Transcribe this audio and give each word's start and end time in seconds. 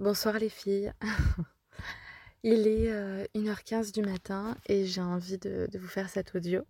Bonsoir 0.00 0.38
les 0.38 0.48
filles. 0.48 0.94
Il 2.42 2.66
est 2.66 2.90
1h15 3.34 3.88
euh, 3.88 3.90
du 3.92 4.00
matin 4.00 4.56
et 4.64 4.86
j'ai 4.86 5.02
envie 5.02 5.36
de, 5.36 5.68
vous 5.74 5.88
faire 5.88 6.08
cet 6.08 6.34
audio. 6.34 6.62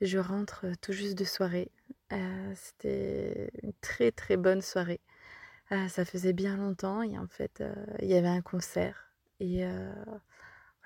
Je 0.00 0.16
rentre 0.16 0.66
euh, 0.66 0.74
tout 0.80 0.92
juste 0.92 1.18
de 1.18 1.24
soirée. 1.24 1.72
Euh, 2.12 2.52
c'était 2.54 3.50
une 3.64 3.72
très 3.80 4.12
très 4.12 4.36
bonne 4.36 4.62
soirée. 4.62 5.00
ça 5.88 6.04
faisait 6.04 6.32
bien 6.32 6.56
longtemps 6.56 7.02
et 7.02 7.18
en 7.18 7.26
fait 7.26 7.64
il 8.00 8.06
y 8.06 8.14
avait 8.14 8.28
un 8.28 8.42
concert 8.42 9.10
et 9.40 9.64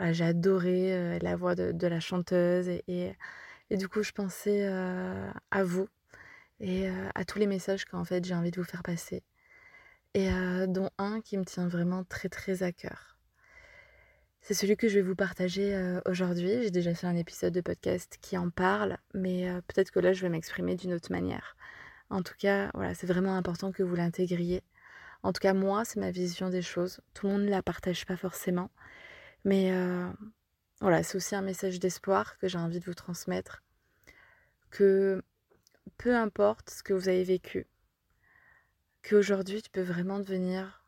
j'ai 0.00 0.24
adoré 0.24 1.18
la 1.18 1.36
voix 1.36 1.54
de, 1.54 1.86
la 1.86 2.00
chanteuse 2.00 2.68
et, 2.88 3.12
du 3.70 3.86
coup 3.88 4.02
je 4.02 4.12
pensais 4.12 4.66
à 4.66 5.62
vous 5.62 5.88
et 6.58 6.88
à 7.14 7.24
tous 7.26 7.38
les 7.38 7.46
messages 7.46 7.84
qu'en 7.84 8.04
fait 8.04 8.24
j'ai 8.24 8.34
envie 8.34 8.50
de 8.50 8.56
vous 8.56 8.66
faire 8.66 8.82
passer 8.82 9.22
et 10.14 10.30
dont 10.66 10.90
un 10.98 11.20
qui 11.20 11.38
me 11.38 11.44
tient 11.44 11.68
vraiment 11.68 12.04
très 12.04 12.28
très 12.28 12.62
à 12.62 12.72
cœur. 12.72 13.16
C'est 14.40 14.54
celui 14.54 14.76
que 14.76 14.88
je 14.88 14.96
vais 14.96 15.02
vous 15.02 15.14
partager 15.14 16.00
aujourd'hui. 16.04 16.62
J'ai 16.62 16.70
déjà 16.70 16.94
fait 16.94 17.06
un 17.06 17.16
épisode 17.16 17.52
de 17.52 17.60
podcast 17.60 18.18
qui 18.20 18.36
en 18.36 18.50
parle, 18.50 18.98
mais 19.14 19.48
peut-être 19.68 19.90
que 19.90 20.00
là 20.00 20.12
je 20.12 20.20
vais 20.22 20.28
m'exprimer 20.28 20.74
d'une 20.74 20.92
autre 20.94 21.12
manière. 21.12 21.56
En 22.10 22.22
tout 22.22 22.34
cas, 22.36 22.70
voilà, 22.74 22.94
c'est 22.94 23.06
vraiment 23.06 23.36
important 23.36 23.72
que 23.72 23.82
vous 23.82 23.94
l'intégriez. 23.94 24.62
En 25.22 25.32
tout 25.32 25.38
cas, 25.38 25.54
moi, 25.54 25.84
c'est 25.84 26.00
ma 26.00 26.10
vision 26.10 26.50
des 26.50 26.60
choses. 26.60 27.00
Tout 27.14 27.26
le 27.26 27.32
monde 27.32 27.42
ne 27.42 27.50
la 27.50 27.62
partage 27.62 28.04
pas 28.04 28.16
forcément. 28.16 28.70
Mais 29.44 29.72
voilà, 30.80 31.04
c'est 31.04 31.16
aussi 31.16 31.36
un 31.36 31.42
message 31.42 31.78
d'espoir 31.78 32.36
que 32.38 32.48
j'ai 32.48 32.58
envie 32.58 32.80
de 32.80 32.84
vous 32.84 32.94
transmettre. 32.94 33.62
Que 34.70 35.22
peu 35.96 36.16
importe 36.16 36.70
ce 36.70 36.82
que 36.82 36.92
vous 36.92 37.08
avez 37.08 37.22
vécu, 37.22 37.66
qu'aujourd'hui 39.02 39.62
tu 39.62 39.70
peux 39.70 39.82
vraiment 39.82 40.18
devenir 40.18 40.84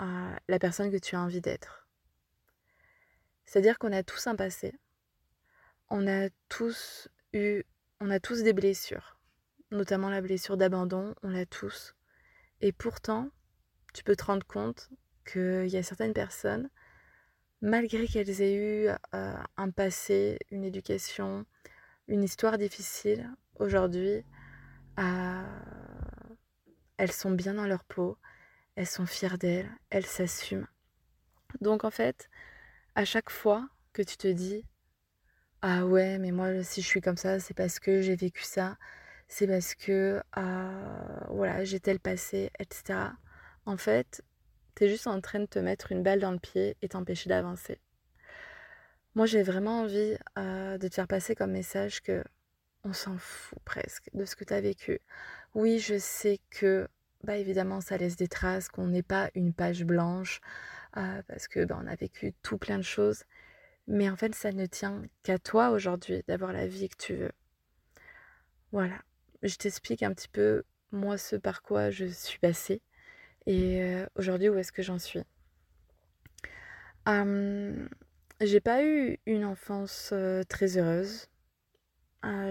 euh, 0.00 0.36
la 0.48 0.58
personne 0.58 0.90
que 0.90 0.96
tu 0.96 1.16
as 1.16 1.20
envie 1.20 1.40
d'être. 1.40 1.86
C'est-à-dire 3.44 3.78
qu'on 3.78 3.92
a 3.92 4.02
tous 4.02 4.26
un 4.26 4.36
passé, 4.36 4.74
on 5.88 6.06
a 6.06 6.28
tous 6.48 7.08
eu, 7.32 7.62
on 8.00 8.10
a 8.10 8.20
tous 8.20 8.42
des 8.42 8.52
blessures, 8.52 9.18
notamment 9.70 10.10
la 10.10 10.20
blessure 10.20 10.56
d'abandon, 10.56 11.14
on 11.22 11.30
l'a 11.30 11.46
tous. 11.46 11.94
Et 12.60 12.72
pourtant, 12.72 13.30
tu 13.94 14.04
peux 14.04 14.16
te 14.16 14.24
rendre 14.24 14.46
compte 14.46 14.90
qu'il 15.24 15.66
y 15.68 15.76
a 15.76 15.82
certaines 15.82 16.12
personnes, 16.12 16.70
malgré 17.60 18.06
qu'elles 18.06 18.42
aient 18.42 18.54
eu 18.54 18.88
euh, 19.14 19.36
un 19.56 19.70
passé, 19.70 20.38
une 20.50 20.64
éducation, 20.64 21.46
une 22.06 22.22
histoire 22.22 22.58
difficile, 22.58 23.30
aujourd'hui, 23.58 24.24
euh, 24.98 25.42
elles 26.98 27.12
sont 27.12 27.30
bien 27.30 27.54
dans 27.54 27.66
leur 27.66 27.84
peau, 27.84 28.18
elles 28.76 28.86
sont 28.86 29.06
fières 29.06 29.38
d'elles, 29.38 29.70
elles 29.90 30.06
s'assument. 30.06 30.68
Donc 31.60 31.84
en 31.84 31.90
fait, 31.90 32.28
à 32.94 33.04
chaque 33.04 33.30
fois 33.30 33.68
que 33.92 34.02
tu 34.02 34.16
te 34.16 34.28
dis 34.28 34.64
ah 35.62 35.86
ouais, 35.86 36.18
mais 36.18 36.30
moi 36.30 36.62
si 36.62 36.82
je 36.82 36.86
suis 36.86 37.00
comme 37.00 37.16
ça, 37.16 37.40
c'est 37.40 37.54
parce 37.54 37.80
que 37.80 38.02
j'ai 38.02 38.16
vécu 38.16 38.42
ça, 38.42 38.76
c'est 39.28 39.46
parce 39.46 39.74
que 39.74 40.22
ah, 40.32 41.26
voilà, 41.30 41.64
j'ai 41.64 41.80
tel 41.80 42.00
passé, 42.00 42.50
etc. 42.58 43.12
En 43.66 43.76
fait, 43.76 44.22
tu 44.76 44.84
es 44.84 44.88
juste 44.88 45.06
en 45.06 45.20
train 45.20 45.40
de 45.40 45.46
te 45.46 45.58
mettre 45.58 45.92
une 45.92 46.02
balle 46.02 46.20
dans 46.20 46.32
le 46.32 46.38
pied 46.38 46.76
et 46.82 46.88
t'empêcher 46.88 47.28
d'avancer. 47.28 47.80
Moi, 49.14 49.26
j'ai 49.26 49.42
vraiment 49.42 49.80
envie 49.80 50.16
euh, 50.38 50.78
de 50.78 50.88
te 50.88 50.94
faire 50.94 51.08
passer 51.08 51.34
comme 51.34 51.50
message 51.52 52.02
que 52.02 52.22
on 52.84 52.92
s'en 52.92 53.18
fout 53.18 53.58
presque 53.64 54.08
de 54.14 54.24
ce 54.24 54.36
que 54.36 54.44
tu 54.44 54.54
as 54.54 54.60
vécu. 54.60 55.00
Oui, 55.54 55.78
je 55.78 55.98
sais 55.98 56.40
que, 56.50 56.88
bah 57.24 57.36
évidemment, 57.36 57.80
ça 57.80 57.96
laisse 57.96 58.16
des 58.16 58.28
traces, 58.28 58.68
qu'on 58.68 58.88
n'est 58.88 59.02
pas 59.02 59.30
une 59.34 59.52
page 59.52 59.84
blanche, 59.84 60.40
euh, 60.96 61.22
parce 61.26 61.48
que 61.48 61.64
bah, 61.64 61.78
on 61.82 61.86
a 61.86 61.96
vécu 61.96 62.34
tout 62.42 62.58
plein 62.58 62.78
de 62.78 62.82
choses. 62.82 63.24
Mais 63.86 64.10
en 64.10 64.16
fait, 64.16 64.34
ça 64.34 64.52
ne 64.52 64.66
tient 64.66 65.02
qu'à 65.22 65.38
toi 65.38 65.70
aujourd'hui 65.70 66.22
d'avoir 66.28 66.52
la 66.52 66.66
vie 66.66 66.88
que 66.88 66.96
tu 66.96 67.14
veux. 67.16 67.32
Voilà. 68.72 68.98
Je 69.42 69.56
t'explique 69.56 70.02
un 70.02 70.12
petit 70.12 70.28
peu, 70.28 70.64
moi, 70.92 71.16
ce 71.16 71.36
par 71.36 71.62
quoi 71.62 71.90
je 71.90 72.06
suis 72.06 72.38
passée 72.38 72.82
et 73.46 73.82
euh, 73.82 74.06
aujourd'hui, 74.16 74.50
où 74.50 74.58
est-ce 74.58 74.72
que 74.72 74.82
j'en 74.82 74.98
suis. 74.98 75.22
j'ai 78.40 78.60
pas 78.60 78.84
eu 78.84 79.18
une 79.26 79.44
enfance 79.44 80.10
euh, 80.12 80.42
très 80.44 80.76
heureuse. 80.76 81.28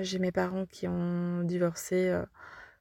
j'ai 0.01 0.19
mes 0.19 0.31
parents 0.31 0.65
qui 0.65 0.87
ont 0.87 1.43
divorcé 1.43 2.19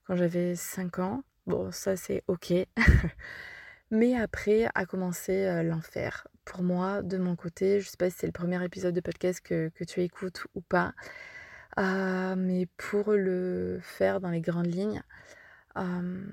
quand 0.07 0.17
j'avais 0.17 0.55
5 0.55 0.99
ans. 1.01 1.23
Bon, 1.47 1.71
ça 1.71 1.97
c'est 1.97 2.23
ok. 2.29 2.53
Mais 3.91 4.17
après 4.17 4.69
a 4.75 4.87
commencé 4.87 5.33
euh, 5.47 5.63
l'enfer. 5.63 6.27
Pour 6.45 6.63
moi, 6.63 7.03
de 7.03 7.19
mon 7.19 7.37
côté, 7.37 7.81
je 7.81 7.89
sais 7.89 7.97
pas 7.97 8.11
si 8.11 8.17
c'est 8.19 8.27
le 8.27 8.33
premier 8.33 8.63
épisode 8.65 8.95
de 8.95 9.01
podcast 9.01 9.41
que, 9.41 9.71
tu 9.87 10.03
écoutes 10.03 10.47
ou 10.55 10.61
pas. 10.61 10.95
Euh, 11.79 12.35
mais 12.37 12.67
pour 12.79 13.13
le 13.13 13.79
faire 13.83 14.21
dans 14.21 14.31
les 14.31 14.41
grandes 14.41 14.67
lignes, 14.67 15.03
euh, 15.77 16.25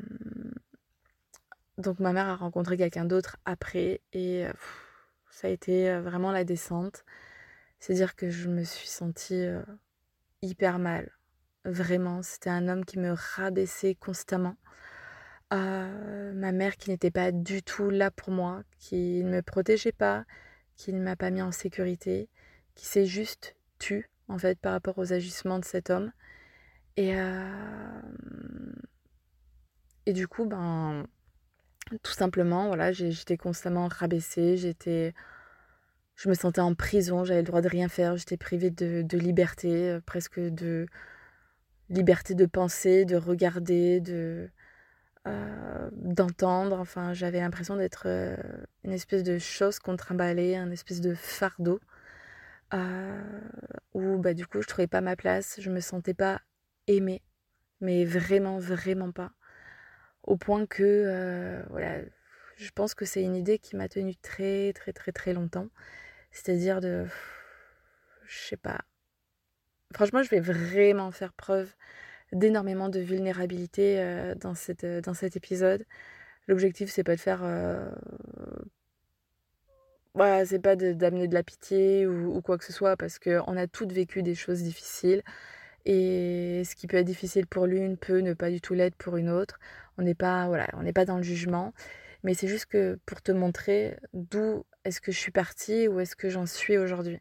donc 1.77 1.99
ma 1.99 2.13
mère 2.13 2.27
a 2.27 2.35
rencontré 2.35 2.77
quelqu'un 2.77 3.05
d'autre 3.05 3.37
après 3.45 4.01
et 4.13 4.45
ça 5.29 5.47
a 5.47 5.51
été 5.51 5.97
vraiment 5.99 6.31
la 6.31 6.43
descente. 6.43 7.03
C'est-à-dire 7.79 8.15
que 8.15 8.29
je 8.29 8.49
me 8.49 8.63
suis 8.63 8.87
sentie 8.87 9.45
hyper 10.41 10.79
mal. 10.79 11.11
Vraiment, 11.65 12.21
c'était 12.23 12.49
un 12.49 12.67
homme 12.67 12.83
qui 12.83 12.99
me 12.99 13.13
rabaissait 13.13 13.95
constamment. 13.95 14.57
Euh, 15.53 16.33
ma 16.33 16.51
mère 16.51 16.75
qui 16.77 16.89
n'était 16.89 17.11
pas 17.11 17.31
du 17.31 17.63
tout 17.63 17.89
là 17.89 18.11
pour 18.11 18.31
moi, 18.31 18.63
qui 18.79 19.23
ne 19.23 19.29
me 19.29 19.41
protégeait 19.41 19.93
pas, 19.93 20.25
qui 20.75 20.91
ne 20.91 21.01
m'a 21.01 21.15
pas 21.15 21.29
mis 21.29 21.41
en 21.41 21.51
sécurité, 21.51 22.27
qui 22.75 22.85
s'est 22.85 23.05
juste 23.05 23.55
tue 23.79 24.09
en 24.27 24.37
fait 24.37 24.59
par 24.59 24.73
rapport 24.73 24.97
aux 24.97 25.13
agissements 25.13 25.59
de 25.59 25.65
cet 25.65 25.89
homme. 25.89 26.11
Et, 26.97 27.15
euh, 27.15 27.49
et 30.05 30.13
du 30.13 30.27
coup, 30.27 30.45
ben, 30.45 31.05
tout 32.01 32.13
simplement, 32.13 32.67
voilà, 32.67 32.91
j'étais 32.91 33.37
constamment 33.37 33.87
rabaissée, 33.87 34.57
j'étais, 34.57 35.13
je 36.15 36.29
me 36.29 36.33
sentais 36.33 36.61
en 36.61 36.75
prison, 36.75 37.23
j'avais 37.23 37.41
le 37.41 37.47
droit 37.47 37.61
de 37.61 37.69
rien 37.69 37.87
faire, 37.87 38.17
j'étais 38.17 38.37
privée 38.37 38.69
de 38.71 39.17
liberté, 39.17 39.89
euh, 39.89 40.01
presque 40.05 40.39
de, 40.39 40.87
liberté 41.89 42.35
de 42.35 42.45
penser, 42.45 43.05
de 43.05 43.15
regarder, 43.15 43.99
de 43.99 44.49
euh, 45.25 45.89
d'entendre. 45.93 46.79
Enfin, 46.79 47.13
j'avais 47.13 47.39
l'impression 47.39 47.77
d'être 47.77 48.03
euh, 48.07 48.35
une 48.83 48.91
espèce 48.91 49.23
de 49.23 49.39
chose 49.39 49.79
qu'on 49.79 49.95
trimballait, 49.95 50.55
un 50.57 50.71
espèce 50.71 51.01
de 51.01 51.13
fardeau. 51.13 51.79
Euh, 52.73 53.41
où 53.93 54.17
bah, 54.17 54.33
du 54.33 54.47
coup, 54.47 54.61
je 54.61 54.67
trouvais 54.67 54.87
pas 54.87 55.01
ma 55.01 55.15
place, 55.15 55.57
je 55.61 55.69
me 55.69 55.79
sentais 55.79 56.13
pas 56.15 56.41
aimée, 56.87 57.21
mais 57.81 58.03
vraiment, 58.05 58.57
vraiment 58.59 59.11
pas. 59.11 59.31
Au 60.23 60.37
point 60.37 60.65
que, 60.65 61.63
voilà, 61.69 61.99
je 62.57 62.71
pense 62.71 62.95
que 62.95 63.05
c'est 63.05 63.23
une 63.23 63.35
idée 63.35 63.59
qui 63.59 63.75
m'a 63.75 63.89
tenue 63.89 64.15
très, 64.15 64.73
très, 64.73 64.93
très, 64.93 65.11
très 65.11 65.33
longtemps. 65.33 65.69
C'est-à-dire 66.31 66.81
de, 66.81 67.05
je 68.27 68.37
sais 68.37 68.57
pas, 68.57 68.81
franchement, 69.93 70.23
je 70.23 70.29
vais 70.29 70.39
vraiment 70.39 71.11
faire 71.11 71.33
preuve 71.33 71.73
d'énormément 72.33 72.89
de 72.89 72.99
vulnérabilité 72.99 73.99
euh, 73.99 74.35
dans, 74.35 74.55
cette, 74.55 74.83
euh, 74.83 75.01
dans 75.01 75.13
cet 75.13 75.35
épisode. 75.35 75.85
L'objectif, 76.47 76.89
c'est 76.91 77.03
pas 77.03 77.15
de 77.15 77.21
faire. 77.21 77.41
Euh, 77.43 77.89
voilà, 80.13 80.45
c'est 80.45 80.59
pas 80.59 80.75
d'amener 80.75 81.27
de, 81.27 81.33
la 81.33 81.43
pitié 81.43 82.05
ou, 82.05 82.41
quoi 82.41 82.57
que 82.57 82.65
ce 82.65 82.73
soit, 82.73 82.97
parce 82.97 83.17
qu'on 83.17 83.57
a 83.57 83.67
toutes 83.67 83.91
vécu 83.91 84.21
des 84.23 84.35
choses 84.35 84.61
difficiles. 84.61 85.23
Et 85.85 86.63
ce 86.65 86.75
qui 86.75 86.87
peut 86.87 86.97
être 86.97 87.05
difficile 87.05 87.47
pour 87.47 87.65
l'une 87.65 87.97
peut 87.97 88.19
ne 88.19 88.33
pas 88.33 88.49
du 88.51 88.61
tout 88.61 88.73
l'être 88.73 88.95
pour 88.95 89.17
une 89.17 89.29
autre. 89.29 89.59
On 89.97 90.03
n'est 90.03 90.15
pas, 90.15 90.47
voilà, 90.47 90.67
pas 90.93 91.05
dans 91.05 91.17
le 91.17 91.23
jugement. 91.23 91.73
Mais 92.23 92.35
c'est 92.35 92.47
juste 92.47 92.67
que 92.67 92.99
pour 93.05 93.21
te 93.21 93.31
montrer 93.31 93.97
d'où 94.13 94.65
est-ce 94.85 95.01
que 95.01 95.11
je 95.11 95.17
suis 95.19 95.31
partie, 95.31 95.87
où 95.87 95.99
est-ce 95.99 96.15
que 96.15 96.29
j'en 96.29 96.45
suis 96.45 96.77
aujourd'hui 96.77 97.19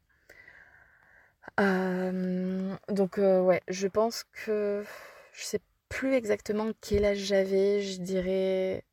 donc 1.59 3.19
ouais, 3.19 3.63
je 3.69 3.89
pense 3.89 4.25
que 4.45 4.85
je 5.33 5.45
sais 5.45 5.61
plus 5.89 6.15
exactement 6.15 6.71
quel 6.81 7.05
âge 7.05 7.19
j'avais, 7.19 7.83
je 7.83 8.01
dirais 8.01 8.85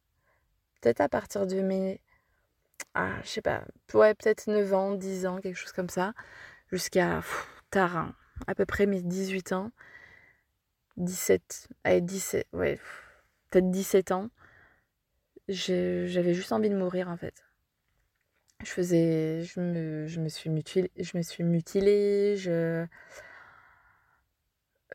peut-être 0.81 1.01
à 1.01 1.09
partir 1.09 1.47
de 1.47 1.61
mes 1.61 2.01
ah, 2.95 3.19
je 3.23 3.29
sais 3.29 3.41
pas, 3.41 3.63
ouais, 3.93 4.13
peut-être 4.15 4.47
9 4.47 4.73
ans, 4.73 4.93
10 4.95 5.25
ans, 5.25 5.39
quelque 5.39 5.55
chose 5.55 5.71
comme 5.73 5.89
ça, 5.89 6.13
jusqu'à 6.71 7.21
tard, 7.71 7.97
hein, 7.97 8.15
à 8.47 8.55
peu 8.55 8.65
près 8.65 8.85
mes 8.85 9.01
18 9.01 9.53
ans, 9.53 9.71
17, 10.97 11.69
allez, 11.83 12.01
17, 12.01 12.47
ouais, 12.53 12.79
peut-être 13.49 13.69
17 13.71 14.11
ans, 14.11 14.29
j'avais 15.47 16.33
juste 16.33 16.51
envie 16.51 16.69
de 16.69 16.77
mourir 16.77 17.09
en 17.09 17.17
fait. 17.17 17.43
Je 18.63 18.69
faisais, 18.69 19.43
je 19.43 19.59
me, 19.59 20.07
je 20.07 20.19
me 20.19 20.29
suis 20.29 20.49
mutilée, 20.49 20.91
je 20.97 21.17
me 21.17 21.21
suis 21.23 21.43
mutilée, 21.43 22.35
je, 22.37 22.85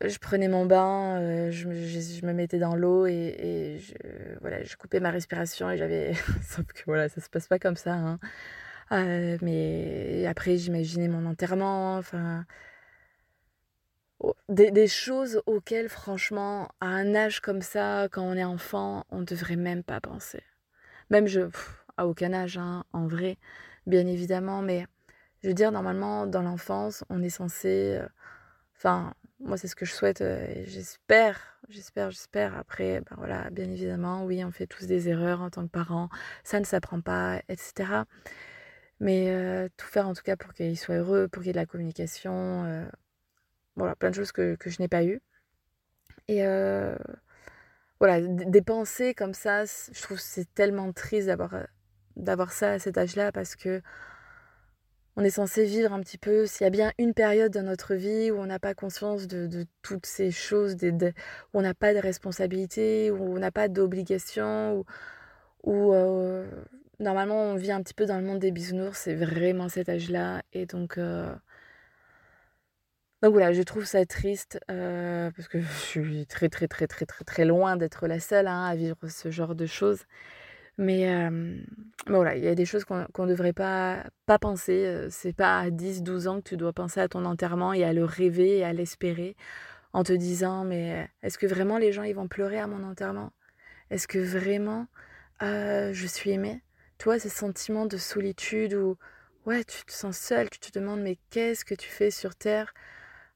je 0.03 0.17
prenais 0.19 0.47
mon 0.47 0.65
bain, 0.65 1.19
euh, 1.21 1.51
je, 1.51 1.67
me, 1.67 1.73
je, 1.75 2.25
me 2.25 2.33
mettais 2.33 2.59
dans 2.59 2.75
l'eau 2.75 3.05
et, 3.07 3.79
je, 3.79 3.93
voilà, 4.41 4.63
je 4.63 4.75
coupais 4.75 4.99
ma 4.99 5.09
respiration 5.09 5.69
et 5.71 5.77
j'avais. 5.77 6.13
Sauf 6.43 6.65
que 6.65 6.83
voilà, 6.85 7.09
ça 7.09 7.21
se 7.21 7.29
passe 7.29 7.47
pas 7.47 7.59
comme 7.59 7.75
ça. 7.75 7.93
Hein. 7.93 8.19
Euh, 8.91 9.37
mais 9.41 10.25
après, 10.27 10.57
j'imaginais 10.57 11.07
mon 11.07 11.25
enterrement, 11.25 11.97
enfin. 11.97 12.45
Des, 14.49 14.71
des, 14.71 14.87
choses 14.87 15.41
auxquelles, 15.45 15.89
franchement, 15.89 16.69
à 16.81 16.87
un 16.87 17.13
âge 17.15 17.41
comme 17.41 17.61
ça, 17.61 18.07
quand 18.11 18.23
on 18.23 18.33
est 18.33 18.43
enfant, 18.43 19.05
on 19.09 19.21
devrait 19.21 19.55
même 19.55 19.83
pas 19.83 19.99
penser. 20.01 20.41
Même 21.09 21.27
je. 21.27 21.41
À 21.97 22.07
aucun 22.07 22.33
âge, 22.33 22.57
hein, 22.57 22.83
en 22.93 23.07
vrai, 23.07 23.37
bien 23.87 24.05
évidemment, 24.07 24.61
mais 24.61 24.85
je 25.43 25.49
veux 25.49 25.53
dire, 25.53 25.71
normalement, 25.71 26.25
dans 26.27 26.41
l'enfance, 26.41 27.03
on 27.09 27.21
est 27.21 27.29
censé. 27.29 27.97
Euh, 27.99 28.07
enfin, 28.77 29.13
moi, 29.39 29.57
c'est 29.57 29.67
ce 29.67 29.75
que 29.75 29.85
je 29.85 29.93
souhaite 29.93 30.21
et 30.21 30.65
j'espère, 30.65 31.59
j'espère, 31.69 32.11
j'espère. 32.11 32.57
Après, 32.57 33.01
ben 33.01 33.15
voilà, 33.17 33.49
bien 33.51 33.65
évidemment, 33.69 34.25
oui, 34.25 34.43
on 34.43 34.51
fait 34.51 34.67
tous 34.67 34.87
des 34.87 35.09
erreurs 35.09 35.41
en 35.41 35.49
tant 35.49 35.63
que 35.63 35.71
parents, 35.71 36.09
ça 36.43 36.59
ne 36.59 36.65
s'apprend 36.65 37.01
pas, 37.01 37.41
etc. 37.49 38.05
Mais 38.99 39.69
tout 39.77 39.87
faire 39.87 40.07
en 40.07 40.13
tout 40.13 40.23
cas 40.23 40.35
pour 40.37 40.53
qu'il 40.53 40.77
soit 40.77 40.95
heureux, 40.95 41.27
pour 41.27 41.43
qu'il 41.43 41.47
y 41.47 41.49
ait 41.51 41.53
de 41.53 41.59
la 41.59 41.65
communication, 41.65 42.87
voilà, 43.75 43.95
plein 43.95 44.09
de 44.09 44.15
choses 44.15 44.31
que, 44.31 44.55
que 44.55 44.69
je 44.69 44.81
n'ai 44.81 44.87
pas 44.87 45.03
eues. 45.03 45.21
Et 46.27 46.41
voilà, 47.99 48.21
des 48.21 48.61
pensées 48.61 49.13
comme 49.13 49.33
ça, 49.33 49.65
je 49.65 50.01
trouve 50.01 50.19
c'est 50.19 50.53
tellement 50.55 50.91
triste 50.93 51.27
d'avoir 51.27 51.55
d'avoir 52.15 52.51
ça 52.51 52.73
à 52.73 52.79
cet 52.79 52.97
âge-là 52.97 53.31
parce 53.31 53.55
que 53.55 53.81
on 55.17 55.23
est 55.23 55.29
censé 55.29 55.63
vivre 55.65 55.93
un 55.93 56.01
petit 56.01 56.17
peu, 56.17 56.45
s'il 56.45 56.65
y 56.65 56.67
a 56.67 56.69
bien 56.69 56.91
une 56.97 57.13
période 57.13 57.51
dans 57.53 57.63
notre 57.63 57.95
vie 57.95 58.31
où 58.31 58.37
on 58.37 58.45
n'a 58.45 58.59
pas 58.59 58.73
conscience 58.73 59.27
de, 59.27 59.65
toutes 59.81 60.05
ces 60.05 60.29
choses, 60.31 60.75
où 60.83 61.11
on 61.53 61.61
n'a 61.61 61.73
pas 61.73 61.93
de 61.93 61.99
responsabilité, 61.99 63.11
où 63.11 63.35
on 63.35 63.39
n'a 63.39 63.51
pas 63.51 63.69
d'obligation, 63.69 64.85
où, 65.63 65.93
euh, 65.93 66.45
normalement 66.99 67.43
on 67.43 67.55
vit 67.55 67.71
un 67.71 67.81
petit 67.81 67.93
peu 67.93 68.05
dans 68.05 68.17
le 68.17 68.25
monde 68.25 68.39
des 68.39 68.51
bisounours, 68.51 68.97
c'est 68.97 69.15
vraiment 69.15 69.69
cet 69.69 69.87
âge-là. 69.87 70.41
Et 70.51 70.65
donc, 70.65 70.97
euh, 70.97 71.33
donc 73.21 73.31
voilà, 73.33 73.53
je 73.53 73.61
trouve 73.63 73.85
ça 73.85 74.05
triste 74.05 74.59
euh, 74.69 75.31
parce 75.31 75.47
que 75.47 75.59
je 75.61 75.67
suis 75.67 76.25
très 76.27 76.49
très 76.49 76.67
très 76.67 76.87
très 76.87 77.05
très 77.05 77.23
très 77.23 77.45
loin 77.45 77.77
d'être 77.77 78.07
la 78.07 78.19
seule 78.19 78.47
hein, 78.47 78.65
à 78.65 78.75
vivre 78.75 79.07
ce 79.07 79.31
genre 79.31 79.55
de 79.55 79.65
choses. 79.65 80.03
Mais, 80.77 81.29
voilà, 82.07 82.35
il 82.35 82.43
y 82.43 82.47
a 82.47 82.55
des 82.55 82.65
choses 82.65 82.83
qu'on 82.85 83.05
ne 83.19 83.27
devrait 83.27 83.53
pas, 83.53 84.03
pas 84.25 84.39
penser. 84.39 85.07
C'est 85.09 85.33
pas 85.33 85.59
à 85.59 85.69
10, 85.69 86.03
12 86.03 86.27
ans 86.27 86.41
que 86.41 86.49
tu 86.49 86.57
dois 86.57 86.73
penser 86.73 86.99
à 86.99 87.07
ton 87.07 87.25
enterrement 87.25 87.73
et 87.73 87.83
à 87.83 87.93
le 87.93 88.03
rêver 88.03 88.57
et 88.57 88.63
à 88.65 88.73
l'espérer 88.73 89.35
en 89.93 90.03
te 90.03 90.11
disant 90.11 90.65
mais 90.65 91.09
est-ce 91.23 91.37
que 91.37 91.47
vraiment 91.47 91.77
les 91.77 91.93
gens 91.93 92.03
ils 92.03 92.15
vont 92.15 92.27
pleurer 92.27 92.59
à 92.59 92.67
mon 92.67 92.83
enterrement? 92.83 93.31
Est-ce 93.89 94.07
que 94.07 94.19
vraiment 94.19 94.87
je 95.41 96.07
suis 96.07 96.31
aimée? 96.31 96.61
Tu 96.97 97.05
vois, 97.05 97.19
ce 97.19 97.29
sentiment 97.29 97.85
de 97.85 97.97
solitude 97.97 98.73
où 98.73 98.97
ouais, 99.45 99.63
tu 99.63 99.85
te 99.85 99.91
sens 99.93 100.17
seule, 100.17 100.49
tu 100.49 100.59
te 100.59 100.77
demandes 100.77 101.01
mais 101.01 101.17
qu'est-ce 101.29 101.63
que 101.63 101.75
tu 101.75 101.89
fais 101.89 102.11
sur 102.11 102.35
Terre? 102.35 102.73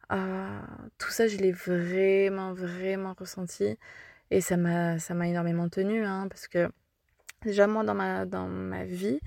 Tout 0.10 1.12
ça, 1.12 1.28
je 1.28 1.38
l'ai 1.38 1.52
vraiment, 1.52 2.54
vraiment 2.54 3.14
ressenti. 3.18 3.78
Et 4.32 4.42
ça 4.42 4.58
m'a 4.58 4.98
énormément 5.28 5.70
tenu, 5.70 6.04
hein, 6.04 6.28
parce 6.30 6.48
que 6.48 6.70
Déjà, 7.42 7.68
moi, 7.68 7.84
dans 7.84 7.96
ma, 7.96 8.26
dans 8.26 8.48
ma 8.48 8.84
vie, 8.84 9.20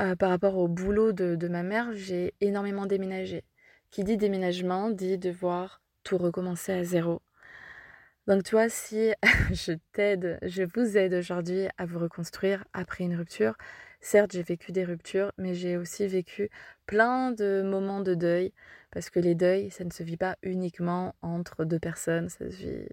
euh, 0.00 0.16
par 0.16 0.30
rapport 0.30 0.56
au 0.56 0.68
boulot 0.68 1.12
de, 1.12 1.36
de 1.36 1.48
ma 1.48 1.62
mère, 1.62 1.90
j'ai 1.92 2.34
énormément 2.40 2.86
déménagé. 2.86 3.44
Qui 3.90 4.04
dit 4.04 4.16
déménagement 4.16 4.90
dit 4.90 5.18
devoir 5.18 5.82
tout 6.02 6.16
recommencer 6.16 6.72
à 6.72 6.84
zéro. 6.84 7.20
Donc, 8.26 8.44
tu 8.44 8.54
vois, 8.54 8.68
si 8.68 9.12
je 9.52 9.72
t'aide, 9.92 10.38
je 10.42 10.62
vous 10.62 10.96
aide 10.96 11.14
aujourd'hui 11.14 11.66
à 11.76 11.86
vous 11.86 11.98
reconstruire 11.98 12.64
après 12.72 13.04
une 13.04 13.16
rupture, 13.16 13.54
certes, 14.00 14.32
j'ai 14.32 14.42
vécu 14.42 14.72
des 14.72 14.84
ruptures, 14.84 15.32
mais 15.38 15.54
j'ai 15.54 15.76
aussi 15.76 16.06
vécu 16.06 16.48
plein 16.86 17.32
de 17.32 17.62
moments 17.62 18.00
de 18.00 18.14
deuil, 18.14 18.52
parce 18.92 19.10
que 19.10 19.20
les 19.20 19.34
deuils, 19.34 19.70
ça 19.70 19.84
ne 19.84 19.90
se 19.90 20.02
vit 20.02 20.16
pas 20.16 20.36
uniquement 20.42 21.14
entre 21.22 21.64
deux 21.64 21.78
personnes, 21.80 22.28
ça 22.28 22.50
se 22.50 22.56
vit 22.56 22.88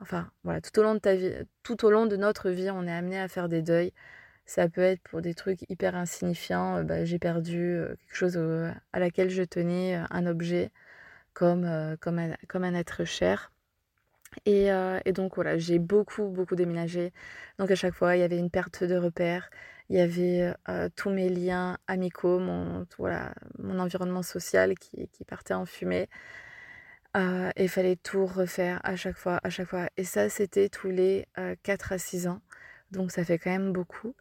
enfin 0.00 0.30
voilà, 0.44 0.60
tout 0.60 0.78
au 0.78 0.82
long 0.82 0.94
de 0.94 1.00
ta 1.00 1.14
vie, 1.14 1.32
tout 1.62 1.84
au 1.84 1.90
long 1.90 2.06
de 2.06 2.16
notre 2.16 2.50
vie, 2.50 2.70
on 2.70 2.86
est 2.86 2.92
amené 2.92 3.18
à 3.20 3.28
faire 3.28 3.48
des 3.48 3.62
deuils. 3.62 3.92
Ça 4.46 4.68
peut 4.68 4.82
être 4.82 5.02
pour 5.02 5.22
des 5.22 5.34
trucs 5.34 5.62
hyper 5.70 5.94
insignifiants. 5.96 6.78
Euh, 6.78 6.82
bah, 6.82 7.04
j'ai 7.04 7.18
perdu 7.18 7.58
euh, 7.60 7.96
quelque 7.96 8.16
chose 8.16 8.36
à 8.92 8.98
laquelle 8.98 9.30
je 9.30 9.42
tenais, 9.42 9.96
euh, 9.96 10.04
un 10.10 10.26
objet, 10.26 10.70
comme, 11.32 11.96
comme, 12.00 12.18
un, 12.18 12.34
comme 12.48 12.64
un 12.64 12.74
être 12.74 13.04
cher. 13.04 13.52
Et, 14.46 14.68
et 15.04 15.12
donc 15.12 15.36
voilà, 15.36 15.58
j'ai 15.58 15.78
beaucoup, 15.78 16.28
beaucoup 16.28 16.56
déménagé. 16.56 17.12
Donc 17.58 17.70
à 17.70 17.76
chaque 17.76 17.94
fois, 17.94 18.16
il 18.16 18.20
y 18.20 18.22
avait 18.24 18.38
une 18.38 18.50
perte 18.50 18.82
de 18.84 18.96
repères. 18.96 19.50
Il 19.90 19.96
y 19.96 20.00
avait 20.00 20.52
tous 20.96 21.10
mes 21.10 21.28
liens 21.28 21.78
amicaux, 21.86 22.38
mon, 22.40 22.86
voilà, 22.98 23.34
mon 23.58 23.78
environnement 23.78 24.22
social 24.22 24.76
qui, 24.78 25.08
qui 25.08 25.24
partait 25.24 25.54
en 25.54 25.66
fumée 25.66 26.08
et 27.14 27.64
il 27.64 27.68
fallait 27.68 27.96
tout 27.96 28.26
refaire 28.26 28.80
à 28.84 28.96
chaque 28.96 29.16
fois, 29.16 29.40
à 29.42 29.50
chaque 29.50 29.68
fois. 29.68 29.88
Et 29.96 30.04
ça, 30.04 30.28
c'était 30.28 30.68
tous 30.68 30.88
les 30.90 31.26
4 31.62 31.92
à 31.92 31.98
6 31.98 32.26
ans. 32.26 32.40
Donc 32.90 33.12
ça 33.12 33.24
fait 33.24 33.38
quand 33.38 33.50
même 33.50 33.72
beaucoup. 33.72 34.14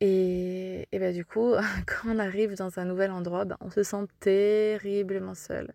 Et, 0.00 0.88
et 0.92 0.98
bah, 0.98 1.12
du 1.12 1.24
coup, 1.24 1.52
quand 1.86 2.08
on 2.14 2.18
arrive 2.18 2.54
dans 2.56 2.78
un 2.78 2.84
nouvel 2.84 3.10
endroit, 3.10 3.44
bah, 3.44 3.56
on 3.60 3.70
se 3.70 3.82
sent 3.82 4.06
terriblement 4.20 5.34
seul. 5.34 5.72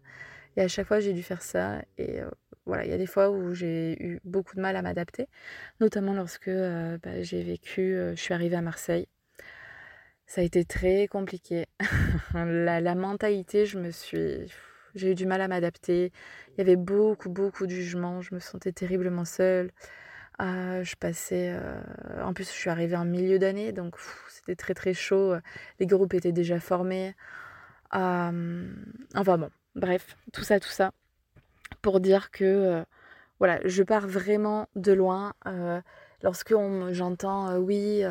Et 0.57 0.61
à 0.61 0.67
chaque 0.67 0.87
fois, 0.87 0.99
j'ai 0.99 1.13
dû 1.13 1.23
faire 1.23 1.41
ça. 1.41 1.81
Et 1.97 2.19
voilà, 2.65 2.85
il 2.85 2.91
y 2.91 2.93
a 2.93 2.97
des 2.97 3.07
fois 3.07 3.31
où 3.31 3.53
j'ai 3.53 4.01
eu 4.03 4.19
beaucoup 4.25 4.55
de 4.55 4.61
mal 4.61 4.75
à 4.75 4.81
m'adapter, 4.81 5.27
notamment 5.79 6.13
lorsque 6.13 6.49
bah, 6.49 7.21
j'ai 7.21 7.43
vécu, 7.43 7.95
je 7.95 8.21
suis 8.21 8.33
arrivée 8.33 8.57
à 8.57 8.61
Marseille. 8.61 9.07
Ça 10.27 10.41
a 10.41 10.43
été 10.43 10.63
très 10.63 11.07
compliqué. 11.07 11.65
la, 12.35 12.81
la 12.81 12.95
mentalité, 12.95 13.65
je 13.65 13.79
me 13.79 13.89
suis 13.91 14.45
j'ai 14.95 15.11
eu 15.11 15.15
du 15.15 15.25
mal 15.25 15.41
à 15.41 15.47
m'adapter. 15.47 16.11
Il 16.53 16.57
y 16.57 16.61
avait 16.61 16.75
beaucoup, 16.75 17.29
beaucoup 17.29 17.65
de 17.65 17.71
jugements. 17.71 18.21
Je 18.21 18.33
me 18.35 18.39
sentais 18.39 18.71
terriblement 18.71 19.25
seule. 19.25 19.71
Euh, 20.41 20.83
je 20.83 20.95
passais. 20.95 21.53
Euh, 21.53 21.81
en 22.23 22.33
plus, 22.33 22.45
je 22.45 22.55
suis 22.55 22.69
arrivée 22.69 22.95
en 22.95 23.05
milieu 23.05 23.39
d'année, 23.39 23.71
donc 23.71 23.95
c'était 24.29 24.55
très, 24.55 24.73
très 24.73 24.93
chaud. 24.93 25.35
Les 25.79 25.85
groupes 25.85 26.13
étaient 26.13 26.31
déjà 26.31 26.59
formés. 26.59 27.15
Euh, 27.95 28.71
enfin 29.15 29.37
bon, 29.37 29.49
bref, 29.75 30.15
tout 30.33 30.43
ça, 30.43 30.59
tout 30.59 30.69
ça. 30.69 30.91
Pour 31.81 31.99
dire 31.99 32.31
que. 32.31 32.83
voilà, 33.39 33.59
je 33.65 33.83
pars 33.83 34.07
vraiment 34.07 34.67
de 34.75 34.93
loin 34.93 35.33
lorsque 36.23 36.53
j'entends 36.91 37.57
oui, 37.57 38.03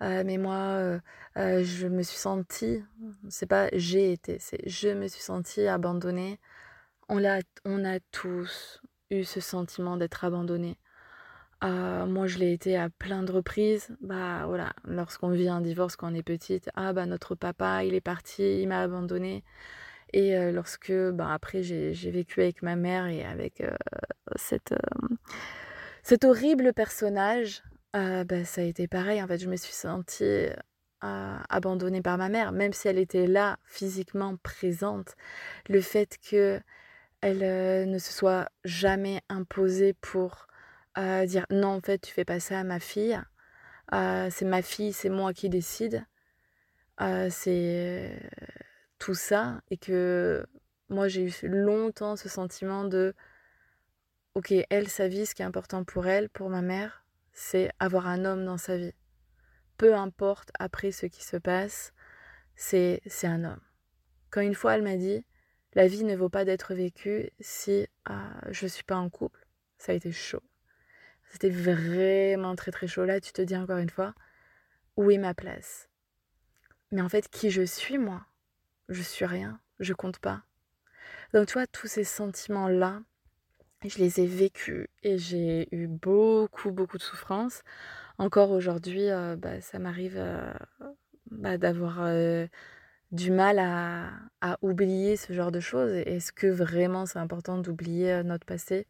mais 0.00 0.38
moi 0.38 1.00
je 1.36 1.86
me 1.86 2.02
suis 2.02 2.18
sentie, 2.18 2.82
c'est 3.28 3.46
pas 3.46 3.68
j'ai 3.72 4.12
été, 4.12 4.38
c'est 4.38 4.60
je 4.68 4.88
me 4.88 5.08
suis 5.08 5.22
sentie 5.22 5.66
abandonnée. 5.66 6.40
On, 7.08 7.22
a, 7.24 7.40
tous 8.12 8.80
eu 9.10 9.24
ce 9.24 9.40
sentiment 9.40 9.96
d'être 9.98 10.24
abandonné. 10.24 10.78
moi, 11.62 12.26
je 12.26 12.38
l'ai 12.38 12.52
été 12.52 12.78
à 12.78 12.88
plein 12.90 13.22
de 13.22 13.32
reprises. 13.32 13.88
Bah 14.00 14.46
voilà, 14.46 14.72
lorsqu'on 14.84 15.30
vit 15.30 15.48
un 15.48 15.60
divorce 15.60 15.96
quand 15.96 16.10
on 16.10 16.14
est 16.14 16.22
petite, 16.22 16.70
ah 16.74 16.92
bah 16.94 17.06
notre 17.06 17.34
papa, 17.34 17.84
il 17.84 17.94
est 17.94 18.00
parti, 18.00 18.62
il 18.62 18.68
m'a 18.68 18.80
abandonné. 18.80 19.44
Et 20.14 20.52
lorsque, 20.52 20.92
bah 20.92 21.32
après, 21.32 21.62
j'ai 21.62 22.10
vécu 22.10 22.40
avec 22.40 22.62
ma 22.62 22.76
mère 22.76 23.06
et 23.06 23.24
avec 23.24 23.62
cette 24.36 24.74
cet 26.04 26.24
horrible 26.24 26.74
personnage, 26.74 27.62
euh, 27.96 28.24
bah, 28.24 28.44
ça 28.44 28.60
a 28.60 28.64
été 28.64 28.86
pareil. 28.86 29.22
En 29.22 29.26
fait, 29.26 29.38
je 29.38 29.48
me 29.48 29.56
suis 29.56 29.72
sentie 29.72 30.48
euh, 31.02 31.36
abandonnée 31.48 32.02
par 32.02 32.18
ma 32.18 32.28
mère, 32.28 32.52
même 32.52 32.74
si 32.74 32.88
elle 32.88 32.98
était 32.98 33.26
là, 33.26 33.56
physiquement 33.64 34.36
présente. 34.36 35.16
Le 35.68 35.80
fait 35.80 36.18
que 36.18 36.60
elle 37.22 37.42
euh, 37.42 37.86
ne 37.86 37.98
se 37.98 38.12
soit 38.12 38.50
jamais 38.64 39.22
imposée 39.30 39.94
pour 39.94 40.46
dire 40.96 41.46
non, 41.50 41.68
en 41.68 41.80
fait, 41.80 41.98
tu 41.98 42.12
fais 42.12 42.24
pas 42.24 42.38
ça 42.38 42.60
à 42.60 42.64
ma 42.64 42.78
fille. 42.78 43.18
c'est 43.90 44.44
ma 44.44 44.62
fille, 44.62 44.92
c'est 44.92 45.08
moi 45.08 45.32
qui 45.32 45.48
décide. 45.48 46.04
c'est 47.30 48.12
tout 48.98 49.14
ça 49.14 49.60
et 49.70 49.76
que 49.76 50.46
moi 50.88 51.08
j'ai 51.08 51.22
eu 51.24 51.48
longtemps 51.48 52.16
ce 52.16 52.28
sentiment 52.28 52.84
de 52.84 53.14
ok, 54.34 54.52
elle, 54.70 54.88
sa 54.88 55.08
vie, 55.08 55.26
ce 55.26 55.34
qui 55.34 55.42
est 55.42 55.46
important 55.46 55.84
pour 55.84 56.06
elle, 56.06 56.28
pour 56.28 56.50
ma 56.50 56.62
mère, 56.62 57.04
c'est 57.32 57.70
avoir 57.78 58.06
un 58.06 58.24
homme 58.24 58.44
dans 58.44 58.58
sa 58.58 58.76
vie. 58.76 58.94
Peu 59.76 59.94
importe 59.94 60.50
après 60.58 60.92
ce 60.92 61.06
qui 61.06 61.24
se 61.24 61.36
passe, 61.36 61.92
c'est 62.56 63.00
un 63.24 63.44
homme. 63.44 63.60
Quand 64.30 64.40
une 64.40 64.54
fois 64.54 64.74
elle 64.74 64.82
m'a 64.82 64.96
dit, 64.96 65.24
la 65.74 65.86
vie 65.86 66.04
ne 66.04 66.16
vaut 66.16 66.28
pas 66.28 66.44
d'être 66.44 66.74
vécue 66.74 67.30
si 67.40 67.86
ah, 68.04 68.32
je 68.50 68.64
ne 68.64 68.68
suis 68.68 68.84
pas 68.84 68.96
en 68.96 69.10
couple, 69.10 69.46
ça 69.78 69.92
a 69.92 69.94
été 69.94 70.12
chaud. 70.12 70.42
C'était 71.30 71.50
vraiment 71.50 72.54
très 72.54 72.70
très 72.70 72.86
chaud. 72.86 73.04
Là, 73.04 73.20
tu 73.20 73.32
te 73.32 73.42
dis 73.42 73.56
encore 73.56 73.78
une 73.78 73.90
fois, 73.90 74.14
où 74.96 75.10
est 75.10 75.18
ma 75.18 75.34
place? 75.34 75.88
Mais 76.92 77.00
en 77.00 77.08
fait, 77.08 77.28
qui 77.28 77.50
je 77.50 77.62
suis, 77.62 77.98
moi? 77.98 78.24
Je 78.88 79.02
suis 79.02 79.24
rien, 79.24 79.60
je 79.80 79.94
compte 79.94 80.18
pas. 80.18 80.42
Donc, 81.32 81.48
tu 81.48 81.54
vois, 81.54 81.66
tous 81.66 81.88
ces 81.88 82.04
sentiments-là, 82.04 83.02
je 83.84 83.98
les 83.98 84.20
ai 84.20 84.26
vécus 84.26 84.86
et 85.02 85.18
j'ai 85.18 85.68
eu 85.74 85.86
beaucoup, 85.86 86.70
beaucoup 86.70 86.98
de 86.98 87.02
souffrance. 87.02 87.62
Encore 88.18 88.50
aujourd'hui, 88.50 89.10
euh, 89.10 89.36
bah, 89.36 89.60
ça 89.60 89.78
m'arrive 89.78 90.14
euh, 90.16 90.52
bah, 91.30 91.58
d'avoir 91.58 92.02
euh, 92.02 92.46
du 93.12 93.30
mal 93.30 93.58
à, 93.58 94.10
oublier 94.62 95.16
ce 95.16 95.32
genre 95.32 95.52
de 95.52 95.60
choses. 95.60 95.92
Est-ce 95.92 96.32
que 96.32 96.46
vraiment 96.46 97.06
c'est 97.06 97.18
important 97.18 97.58
d'oublier 97.58 98.22
notre 98.24 98.46
passé? 98.46 98.86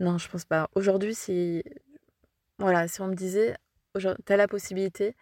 Non, 0.00 0.18
je 0.18 0.28
pense 0.28 0.44
pas. 0.44 0.68
Aujourd'hui, 0.74 1.14
si, 1.14 1.62
on 2.58 2.66
me 2.66 3.14
disait, 3.14 3.56
tu 3.98 4.32
as 4.32 4.36
la 4.36 4.48
possibilité 4.48 5.16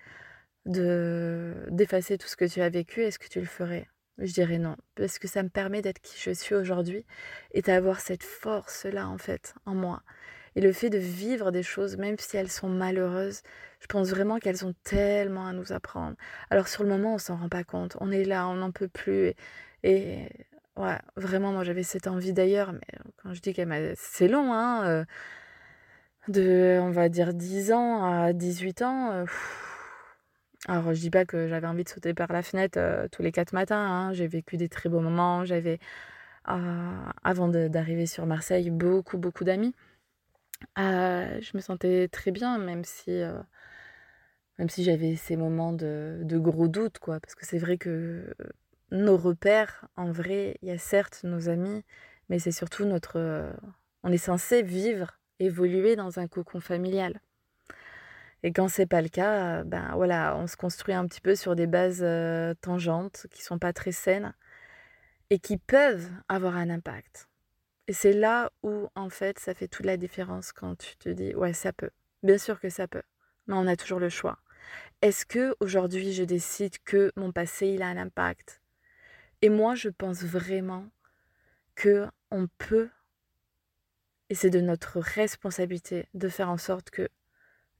de 0.67 1.55
d'effacer 1.71 2.19
tout 2.19 2.29
ce 2.29 2.37
que 2.37 2.45
tu 2.45 2.61
as 2.61 2.69
vécu, 2.69 3.03
est-ce 3.03 3.19
que 3.19 3.29
tu 3.29 3.41
le 3.41 3.47
ferais? 3.47 3.89
Je 4.21 4.33
dirais 4.35 4.59
non, 4.59 4.77
parce 4.97 5.19
que 5.19 5.27
ça 5.29 5.43
me 5.43 5.49
permet 5.49 5.81
d'être 5.81 6.01
qui 6.01 6.19
je 6.21 6.31
suis 6.31 6.55
aujourd'hui 6.55 7.07
et 7.53 7.63
d'avoir 7.63 8.01
cette 8.01 8.23
force-là, 8.23 9.09
en 9.09 9.17
fait, 9.17 9.55
en 9.65 9.75
moi. 9.75 10.03
Et 10.57 10.61
le 10.61 10.73
fait 10.73 10.91
de 10.91 10.99
vivre 10.99 11.51
des 11.53 11.63
choses, 11.63 11.97
même 11.97 12.17
si 12.19 12.37
elles 12.37 12.51
sont 12.51 12.69
malheureuses, 12.69 13.43
je 13.81 13.87
pense 13.87 14.11
vraiment 14.11 14.39
qu'elles 14.39 14.67
ont 14.67 14.75
tellement 14.85 15.47
à 15.47 15.53
nous 15.53 15.73
apprendre. 15.73 16.17
Alors 16.51 16.69
sur 16.69 16.83
le 16.83 16.91
moment, 16.91 17.15
on 17.15 17.19
s'en 17.19 17.37
rend 17.37 17.49
pas 17.49 17.65
compte. 17.65 17.97
On 18.01 18.11
est 18.11 18.25
là, 18.25 18.47
on 18.49 18.57
n'en 18.57 18.73
peut 18.73 18.89
plus. 18.89 19.33
Et, 19.85 20.29
ouais, 20.77 20.99
vraiment, 21.17 21.53
moi 21.53 21.65
j'avais 21.65 21.83
cette 21.83 22.07
envie 22.07 22.33
d'ailleurs, 22.33 22.73
mais 22.73 22.99
quand 23.23 23.33
je 23.33 23.41
dis 23.41 23.55
qu'elle. 23.55 23.95
C'est 23.97 24.29
long, 24.29 24.53
hein 24.53 24.85
euh, 24.87 25.05
De, 26.29 26.79
on 26.83 26.91
va 26.91 27.09
dire, 27.09 27.33
10 27.33 27.73
ans 27.73 28.05
à 28.05 28.33
18 28.33 28.83
ans. 28.83 29.13
Euh, 29.13 29.25
alors 30.69 30.93
je 30.93 31.01
dis 31.01 31.11
pas 31.11 31.25
que 31.25 31.49
j'avais 31.49 31.67
envie 31.67 31.85
de 31.85 31.89
sauter 31.89 32.15
par 32.15 32.33
la 32.33 32.43
fenêtre 32.43 32.79
euh, 32.79 33.09
tous 33.09 33.23
les 33.23 33.33
quatre 33.33 33.53
matins. 33.53 33.77
Hein. 33.77 34.13
J'ai 34.13 34.27
vécu 34.27 34.57
des 34.57 34.69
très 34.69 34.89
beaux 34.89 35.01
moments. 35.01 35.45
J'avais, 35.45 35.79
avant 36.45 37.49
d'arriver 37.49 38.07
sur 38.07 38.27
Marseille, 38.27 38.71
beaucoup, 38.71 39.19
beaucoup 39.19 39.45
d'amis. 39.45 39.75
Euh, 40.79 41.41
je 41.41 41.51
me 41.55 41.61
sentais 41.61 42.09
très 42.09 42.31
bien, 42.33 42.59
même 42.59 42.85
si, 42.85 43.11
euh, 43.11 43.41
même 44.59 44.69
si 44.69 44.85
j'avais 44.85 45.17
ces 45.17 45.37
moments 45.37 45.73
de, 45.73 46.21
de 46.25 46.39
gros 46.39 46.69
doutes, 46.69 46.99
quoi. 46.99 47.21
Parce 47.21 47.35
que 47.35 47.47
c'est 47.47 47.59
vrai 47.59 47.79
que 47.79 48.35
nos 48.91 49.17
repères, 49.17 49.87
en 49.97 50.11
vrai, 50.13 50.59
il 50.63 50.69
y 50.69 50.73
a 50.73 50.79
certes 50.79 51.21
nos 51.25 51.49
amis, 51.49 51.83
mais 52.29 52.39
c'est 52.39 52.53
surtout 52.53 52.85
notre. 52.85 53.53
On 54.03 54.13
est 54.13 54.19
censé 54.19 54.63
vivre, 54.63 55.19
évoluer 55.39 55.97
dans 55.97 56.19
un 56.19 56.29
cocon 56.29 56.61
familial. 56.61 57.21
Et 58.43 58.53
quand 58.53 58.69
c'est 58.69 58.87
pas 58.87 59.03
le 59.03 59.09
cas, 59.09 59.65
ben 59.65 59.93
voilà, 59.95 60.37
on 60.37 60.47
se 60.47 60.57
construit 60.57 60.95
un 60.95 61.07
petit 61.07 61.21
peu 61.21 61.35
sur 61.35 61.55
des 61.57 61.67
bases 61.67 62.05
tangentes 62.61 63.27
qui 63.31 63.43
sont 63.43 63.59
pas 63.59 63.73
très 63.73 63.93
saines 63.93 64.35
et 65.29 65.39
qui 65.39 65.59
peuvent 65.59 66.11
avoir 66.29 66.57
un 66.57 66.71
impact. 66.71 67.29
Et 67.87 67.93
c'est 67.93 68.13
là 68.13 68.51
où, 68.63 68.89
en 68.95 69.11
fait, 69.11 69.39
ça 69.39 69.53
fait 69.53 69.69
toute 69.69 69.87
la 69.87 69.97
différence 69.97 70.53
quand 70.53 70.77
tu 70.77 70.97
te 70.97 71.09
dis, 71.09 71.35
ouais, 71.35 71.53
ça 71.53 71.73
peut. 71.73 71.91
Bien 72.23 72.39
sûr 72.39 72.61
que 72.61 72.71
ça 72.71 72.87
peut, 72.87 73.03
mais 73.47 73.55
on 73.55 73.67
a 73.67 73.77
toujours 73.77 73.99
le 73.99 74.09
choix. 74.09 74.39
Est-ce 75.03 75.27
que 75.27 75.57
aujourd'hui 75.61 76.13
je 76.13 76.23
décide 76.23 76.79
que 76.85 77.13
mon 77.17 77.33
passé 77.33 77.69
il 77.69 77.83
a 77.83 77.89
un 77.89 77.97
impact? 77.97 78.61
Et 79.43 79.49
moi, 79.49 79.75
je 79.75 79.89
pense 79.89 80.23
vraiment 80.23 80.87
que 81.75 82.07
on 82.31 82.47
peut, 82.59 82.91
et 84.29 84.35
c'est 84.35 84.51
de 84.51 84.61
notre 84.61 85.01
responsabilité 85.01 86.07
de 86.15 86.29
faire 86.29 86.51
en 86.51 86.59
sorte 86.59 86.91
que 86.91 87.09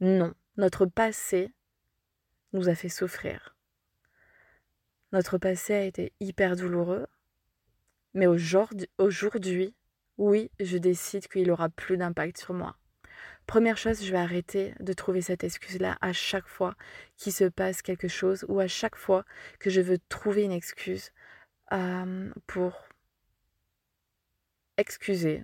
non, 0.01 0.35
notre 0.61 0.85
passé 0.85 1.53
nous 2.53 2.69
a 2.69 2.75
fait 2.75 2.91
souffrir. 2.91 3.57
Notre 5.13 5.39
passé 5.39 5.75
a 5.75 5.85
été 5.85 6.13
hyper 6.21 6.55
douloureux, 6.55 7.07
mais 8.13 8.27
aujourd'hui, 8.27 9.75
oui, 10.19 10.51
je 10.61 10.77
décide 10.77 11.27
qu'il 11.29 11.51
aura 11.51 11.71
plus 11.71 11.97
d'impact 11.97 12.39
sur 12.39 12.53
moi. 12.53 12.77
Première 13.47 13.79
chose, 13.79 14.05
je 14.05 14.13
vais 14.13 14.19
arrêter 14.19 14.75
de 14.81 14.93
trouver 14.93 15.23
cette 15.23 15.45
excuse-là 15.45 15.97
à 16.03 16.13
chaque 16.13 16.47
fois 16.47 16.75
qu'il 17.17 17.33
se 17.33 17.45
passe 17.45 17.81
quelque 17.81 18.09
chose 18.09 18.45
ou 18.49 18.61
à 18.61 18.69
chaque 18.69 18.97
fois 18.97 19.25
que 19.59 19.71
je 19.71 19.81
veux 19.81 19.99
trouver 20.11 20.43
une 20.43 20.53
excuse 20.53 21.11
pour 22.47 22.85
excuser 24.77 25.43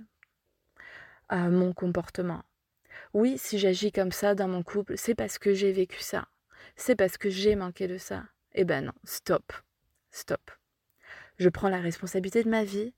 mon 1.31 1.73
comportement. 1.73 2.45
Oui, 3.15 3.39
si 3.39 3.59
j'agis 3.59 3.93
comme 3.93 4.13
ça 4.13 4.35
dans 4.35 4.49
mon 4.49 4.63
couple, 4.63 4.97
c'est 4.97 5.15
parce 5.15 5.39
que 5.39 5.55
j'ai 5.55 5.73
vécu 5.73 6.01
ça. 6.01 6.29
C'est 6.77 6.97
parce 6.97 7.17
que 7.19 7.31
j'ai 7.31 7.57
manqué 7.57 7.89
de 7.89 7.99
ça. 7.99 8.25
Eh 8.55 8.65
ben 8.65 8.85
non, 8.85 8.93
stop. 9.05 9.53
Stop. 10.11 10.51
Je 11.39 11.49
prends 11.49 11.69
la 11.69 11.81
responsabilité 11.81 12.43
de 12.43 12.49
ma 12.49 12.65
vie, 12.65 12.95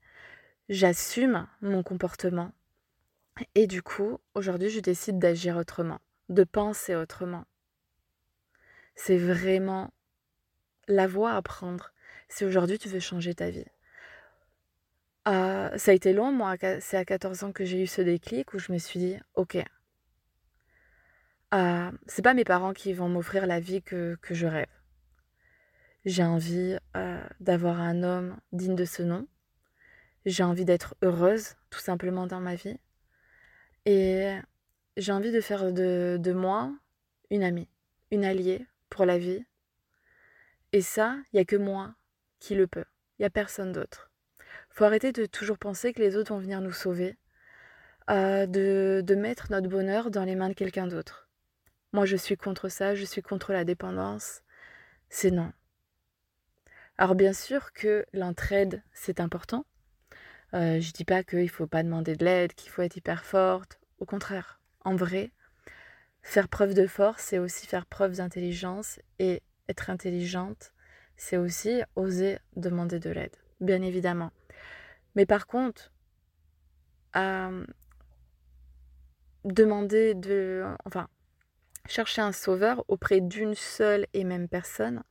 j'assume 0.68 1.46
mon 1.60 1.82
comportement. 1.82 2.52
Et 3.54 3.66
du 3.66 3.82
coup, 3.82 4.18
aujourd'hui, 4.34 4.70
je 4.70 4.80
décide 4.80 5.18
d'agir 5.18 5.56
autrement, 5.56 6.00
de 6.28 6.44
penser 6.44 6.94
autrement. 6.94 7.44
C'est 8.94 9.18
vraiment 9.18 9.92
la 10.88 11.06
voie 11.06 11.34
à 11.34 11.42
prendre 11.42 11.92
si 12.28 12.44
aujourd'hui 12.44 12.78
tu 12.78 12.88
veux 12.88 13.00
changer 13.00 13.34
ta 13.34 13.50
vie. 13.50 13.66
Euh, 15.28 15.76
ça 15.76 15.90
a 15.90 15.94
été 15.94 16.12
long, 16.12 16.32
moi, 16.32 16.56
c'est 16.80 16.96
à 16.96 17.04
14 17.04 17.44
ans 17.44 17.52
que 17.52 17.64
j'ai 17.64 17.82
eu 17.82 17.86
ce 17.86 18.00
déclic 18.00 18.54
où 18.54 18.58
je 18.58 18.72
me 18.72 18.78
suis 18.78 18.98
dit, 18.98 19.16
ok, 19.34 19.58
euh, 21.54 21.90
c'est 22.06 22.22
pas 22.22 22.34
mes 22.34 22.44
parents 22.44 22.72
qui 22.72 22.92
vont 22.92 23.08
m'offrir 23.08 23.46
la 23.46 23.60
vie 23.60 23.82
que, 23.82 24.18
je 24.30 24.46
rêve. 24.46 24.66
J'ai 26.04 26.24
envie 26.24 26.76
euh, 26.96 27.22
d'avoir 27.40 27.80
un 27.80 28.02
homme 28.02 28.36
digne 28.52 28.76
de 28.76 28.84
ce 28.84 29.02
nom, 29.02 29.26
j'ai 30.26 30.42
envie 30.42 30.64
d'être 30.64 30.94
heureuse, 31.02 31.54
tout 31.70 31.80
simplement, 31.80 32.26
dans 32.26 32.40
ma 32.40 32.54
vie. 32.54 32.78
Et 33.86 34.36
j'ai 34.96 35.12
envie 35.12 35.32
de 35.32 35.40
faire 35.40 35.72
de, 35.72 36.18
de 36.20 36.32
moi 36.32 36.72
une 37.30 37.42
amie, 37.42 37.68
une 38.10 38.24
alliée 38.24 38.66
pour 38.90 39.06
la 39.06 39.18
vie. 39.18 39.44
Et 40.72 40.82
ça, 40.82 41.16
il 41.32 41.36
n'y 41.36 41.40
a 41.40 41.44
que 41.44 41.56
moi 41.56 41.94
qui 42.40 42.54
le 42.54 42.66
peut. 42.66 42.84
Il 43.18 43.22
n'y 43.22 43.26
a 43.26 43.30
personne 43.30 43.72
d'autre. 43.72 44.10
faut 44.70 44.84
arrêter 44.84 45.12
de 45.12 45.26
toujours 45.26 45.58
penser 45.58 45.92
que 45.92 46.02
les 46.02 46.16
autres 46.16 46.32
vont 46.32 46.40
venir 46.40 46.60
nous 46.60 46.72
sauver, 46.72 47.16
euh, 48.10 48.46
de, 48.46 49.02
de 49.04 49.14
mettre 49.14 49.50
notre 49.50 49.68
bonheur 49.68 50.10
dans 50.10 50.24
les 50.24 50.36
mains 50.36 50.48
de 50.50 50.54
quelqu'un 50.54 50.86
d'autre. 50.86 51.27
Moi, 51.92 52.04
je 52.04 52.16
suis 52.16 52.36
contre 52.36 52.68
ça, 52.68 52.94
je 52.94 53.04
suis 53.04 53.22
contre 53.22 53.52
la 53.52 53.64
dépendance. 53.64 54.42
C'est 55.08 55.30
non. 55.30 55.52
Alors 56.98 57.14
bien 57.14 57.32
sûr 57.32 57.72
que 57.72 58.04
l'entraide, 58.12 58.82
c'est 58.92 59.20
important, 59.20 59.64
euh, 60.54 60.80
je 60.80 60.92
dis 60.92 61.04
pas 61.04 61.22
qu'il 61.22 61.48
faut 61.48 61.66
pas 61.66 61.82
demander 61.82 62.16
de 62.16 62.24
l'aide, 62.24 62.54
qu'il 62.54 62.70
faut 62.70 62.82
être 62.82 62.96
hyper 62.96 63.24
forte. 63.24 63.78
Au 63.98 64.04
contraire, 64.04 64.60
en 64.84 64.96
vrai, 64.96 65.30
faire 66.22 66.48
preuve 66.48 66.74
de 66.74 66.86
force, 66.86 67.22
c'est 67.22 67.38
aussi 67.38 67.66
faire 67.66 67.86
preuve 67.86 68.16
d'intelligence. 68.16 68.98
Et 69.18 69.42
être 69.68 69.90
intelligente, 69.90 70.72
c'est 71.16 71.36
aussi 71.36 71.82
oser 71.96 72.38
demander 72.56 72.98
de 72.98 73.10
l'aide, 73.10 73.36
bien 73.60 73.82
évidemment. 73.82 74.32
Mais 75.14 75.26
par 75.26 75.46
contre, 75.46 75.92
demander 79.44 80.14
de. 80.14 80.64
Enfin, 80.84 81.08
chercher 81.88 82.22
un 82.22 82.32
sauveur 82.32 82.84
auprès 82.86 83.20
d'une 83.20 83.54
seule 83.54 84.06
et 84.12 84.22
même 84.22 84.48
personne 84.48 85.02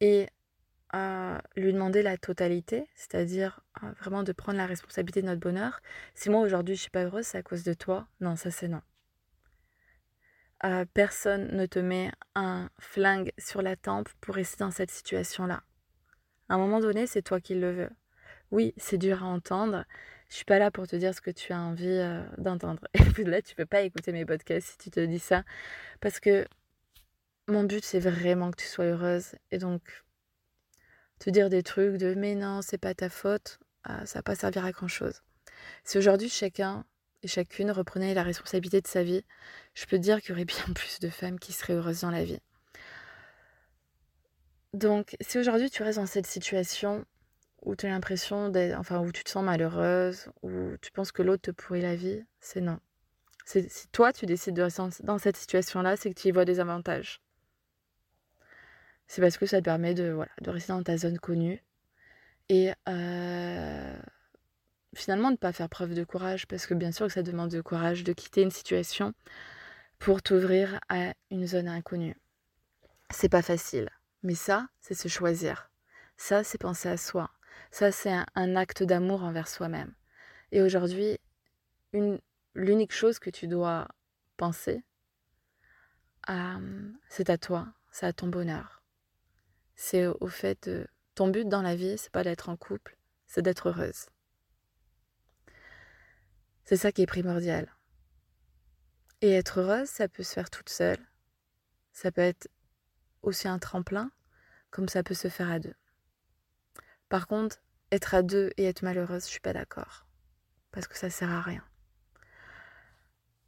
et 0.00 0.28
lui 1.56 1.72
demander 1.72 2.02
la 2.02 2.16
totalité, 2.16 2.86
c'est-à-dire 2.94 3.64
vraiment 3.98 4.22
de 4.22 4.30
prendre 4.30 4.58
la 4.58 4.66
responsabilité 4.66 5.22
de 5.22 5.26
notre 5.26 5.40
bonheur. 5.40 5.80
Si 6.14 6.30
moi 6.30 6.40
aujourd'hui 6.40 6.76
je 6.76 6.82
suis 6.82 6.90
pas 6.90 7.02
heureuse, 7.02 7.26
c'est 7.26 7.38
à 7.38 7.42
cause 7.42 7.64
de 7.64 7.74
toi. 7.74 8.06
Non, 8.20 8.36
ça 8.36 8.52
c'est 8.52 8.68
non. 8.68 8.80
personne 10.94 11.54
ne 11.54 11.66
te 11.66 11.78
met 11.78 12.10
un 12.34 12.70
flingue 12.78 13.32
sur 13.38 13.60
la 13.62 13.76
tempe 13.76 14.08
pour 14.20 14.34
rester 14.34 14.58
dans 14.58 14.70
cette 14.70 14.90
situation-là. 14.90 15.62
À 16.48 16.54
un 16.54 16.58
moment 16.58 16.80
donné, 16.80 17.06
c'est 17.06 17.22
toi 17.22 17.40
qui 17.40 17.54
le 17.54 17.72
veux. 17.72 17.90
Oui, 18.50 18.74
c'est 18.76 18.98
dur 18.98 19.24
à 19.24 19.26
entendre. 19.26 19.84
Je 20.34 20.38
suis 20.38 20.44
pas 20.44 20.58
là 20.58 20.72
pour 20.72 20.88
te 20.88 20.96
dire 20.96 21.14
ce 21.14 21.20
que 21.20 21.30
tu 21.30 21.52
as 21.52 21.60
envie 21.60 21.96
d'entendre. 22.38 22.80
Et 22.94 23.04
puis 23.04 23.22
là, 23.22 23.40
tu 23.40 23.54
peux 23.54 23.66
pas 23.66 23.82
écouter 23.82 24.10
mes 24.10 24.26
podcasts 24.26 24.66
si 24.66 24.78
tu 24.78 24.90
te 24.90 24.98
dis 24.98 25.20
ça, 25.20 25.44
parce 26.00 26.18
que 26.18 26.44
mon 27.46 27.62
but 27.62 27.84
c'est 27.84 28.00
vraiment 28.00 28.50
que 28.50 28.56
tu 28.56 28.66
sois 28.66 28.86
heureuse. 28.86 29.36
Et 29.52 29.58
donc, 29.58 30.02
te 31.20 31.30
dire 31.30 31.50
des 31.50 31.62
trucs 31.62 31.98
de 31.98 32.14
mais 32.14 32.34
non, 32.34 32.62
c'est 32.62 32.78
pas 32.78 32.94
ta 32.94 33.10
faute, 33.10 33.60
ah, 33.84 34.04
ça 34.06 34.18
va 34.18 34.22
pas 34.24 34.34
servir 34.34 34.64
à 34.64 34.72
grand 34.72 34.88
chose. 34.88 35.22
Si 35.84 35.98
aujourd'hui 35.98 36.28
chacun 36.28 36.84
et 37.22 37.28
chacune 37.28 37.70
reprenait 37.70 38.12
la 38.12 38.24
responsabilité 38.24 38.80
de 38.80 38.88
sa 38.88 39.04
vie, 39.04 39.24
je 39.74 39.84
peux 39.86 39.98
te 39.98 40.02
dire 40.02 40.20
qu'il 40.20 40.30
y 40.30 40.32
aurait 40.32 40.46
bien 40.46 40.64
plus 40.74 40.98
de 40.98 41.10
femmes 41.10 41.38
qui 41.38 41.52
seraient 41.52 41.74
heureuses 41.74 42.00
dans 42.00 42.10
la 42.10 42.24
vie. 42.24 42.40
Donc, 44.72 45.16
si 45.20 45.38
aujourd'hui 45.38 45.70
tu 45.70 45.84
restes 45.84 46.00
dans 46.00 46.06
cette 46.06 46.26
situation 46.26 47.04
où 47.64 47.76
tu 47.76 47.86
as 47.86 47.90
l'impression 47.90 48.48
d'être, 48.48 48.78
enfin, 48.78 49.00
où 49.00 49.10
tu 49.12 49.24
te 49.24 49.30
sens 49.30 49.44
malheureuse, 49.44 50.28
où 50.42 50.76
tu 50.80 50.90
penses 50.92 51.12
que 51.12 51.22
l'autre 51.22 51.42
te 51.42 51.50
pourrit 51.50 51.80
la 51.80 51.96
vie, 51.96 52.24
c'est 52.40 52.60
non. 52.60 52.78
Si 53.46 53.88
toi 53.92 54.12
tu 54.12 54.26
décides 54.26 54.54
de 54.54 54.62
rester 54.62 54.82
dans 55.02 55.18
cette 55.18 55.36
situation-là, 55.36 55.96
c'est 55.96 56.10
que 56.10 56.18
tu 56.18 56.28
y 56.28 56.30
vois 56.30 56.44
des 56.44 56.60
avantages. 56.60 57.20
C'est 59.06 59.20
parce 59.20 59.36
que 59.36 59.46
ça 59.46 59.58
te 59.58 59.64
permet 59.64 59.94
de, 59.94 60.10
voilà, 60.10 60.32
de 60.40 60.50
rester 60.50 60.72
dans 60.72 60.82
ta 60.82 60.96
zone 60.96 61.18
connue 61.18 61.62
et 62.48 62.72
euh, 62.88 63.96
finalement 64.94 65.28
de 65.28 65.32
ne 65.34 65.38
pas 65.38 65.52
faire 65.52 65.68
preuve 65.68 65.94
de 65.94 66.04
courage, 66.04 66.46
parce 66.46 66.66
que 66.66 66.74
bien 66.74 66.92
sûr 66.92 67.06
que 67.06 67.12
ça 67.12 67.22
demande 67.22 67.50
de 67.50 67.60
courage 67.60 68.04
de 68.04 68.12
quitter 68.12 68.42
une 68.42 68.50
situation 68.50 69.14
pour 69.98 70.22
t'ouvrir 70.22 70.80
à 70.88 71.14
une 71.30 71.46
zone 71.46 71.68
inconnue. 71.68 72.16
C'est 73.10 73.28
pas 73.28 73.42
facile. 73.42 73.90
Mais 74.22 74.34
ça, 74.34 74.68
c'est 74.80 74.94
se 74.94 75.08
choisir. 75.08 75.70
Ça, 76.16 76.44
c'est 76.44 76.58
penser 76.58 76.88
à 76.88 76.96
soi. 76.96 77.30
Ça, 77.70 77.92
c'est 77.92 78.14
un, 78.34 78.56
acte 78.56 78.82
d'amour 78.82 79.22
envers 79.24 79.48
soi-même. 79.48 79.92
Et 80.52 80.62
aujourd'hui, 80.62 81.18
l'unique 82.54 82.92
chose 82.92 83.18
que 83.18 83.30
tu 83.30 83.48
dois 83.48 83.88
penser, 84.36 84.84
euh, 86.30 86.92
c'est 87.08 87.30
à 87.30 87.38
toi, 87.38 87.68
c'est 87.90 88.06
à 88.06 88.12
ton 88.12 88.28
bonheur. 88.28 88.82
C'est 89.74 90.06
au 90.06 90.28
fait 90.28 90.68
de... 90.68 90.86
Ton 91.14 91.28
but 91.28 91.48
dans 91.48 91.62
la 91.62 91.76
vie, 91.76 91.96
c'est 91.96 92.10
pas 92.10 92.24
d'être 92.24 92.48
en 92.48 92.56
couple, 92.56 92.96
c'est 93.26 93.42
d'être 93.42 93.68
heureuse. 93.68 94.06
C'est 96.64 96.76
ça 96.76 96.92
qui 96.92 97.02
est 97.02 97.06
primordial. 97.06 97.72
Et 99.20 99.32
être 99.32 99.60
heureuse, 99.60 99.88
ça 99.88 100.08
peut 100.08 100.22
se 100.22 100.32
faire 100.32 100.50
toute 100.50 100.68
seule. 100.68 100.98
Ça 101.92 102.10
peut 102.10 102.20
être 102.20 102.48
aussi 103.22 103.48
un 103.48 103.58
tremplin, 103.58 104.10
comme 104.70 104.88
ça 104.88 105.02
peut 105.02 105.14
se 105.14 105.28
faire 105.28 105.50
à 105.50 105.58
deux. 105.58 105.74
Par 107.14 107.28
contre, 107.28 107.58
être 107.92 108.16
à 108.16 108.22
deux 108.22 108.50
et 108.56 108.64
être 108.64 108.82
malheureuse, 108.82 109.22
je 109.26 109.30
suis 109.30 109.38
pas 109.38 109.52
d'accord. 109.52 110.04
Parce 110.72 110.88
que 110.88 110.98
ça 110.98 111.10
sert 111.10 111.30
à 111.30 111.40
rien. 111.40 111.62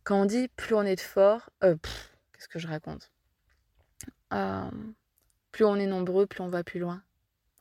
Quand 0.05 0.23
on 0.23 0.25
dit 0.25 0.47
plus 0.47 0.77
on 0.77 0.83
est 0.83 0.95
de 0.95 1.01
fort, 1.01 1.51
euh, 1.65 1.75
qu'est-ce 2.33 2.47
que 2.47 2.61
je 2.61 2.69
raconte? 2.69 3.11
Euh, 4.33 4.71
Plus 5.51 5.65
on 5.65 5.75
est 5.75 5.89
nombreux, 5.89 6.29
plus 6.29 6.43
on 6.43 6.49
va 6.49 6.63
plus 6.63 6.79
loin. 6.79 7.03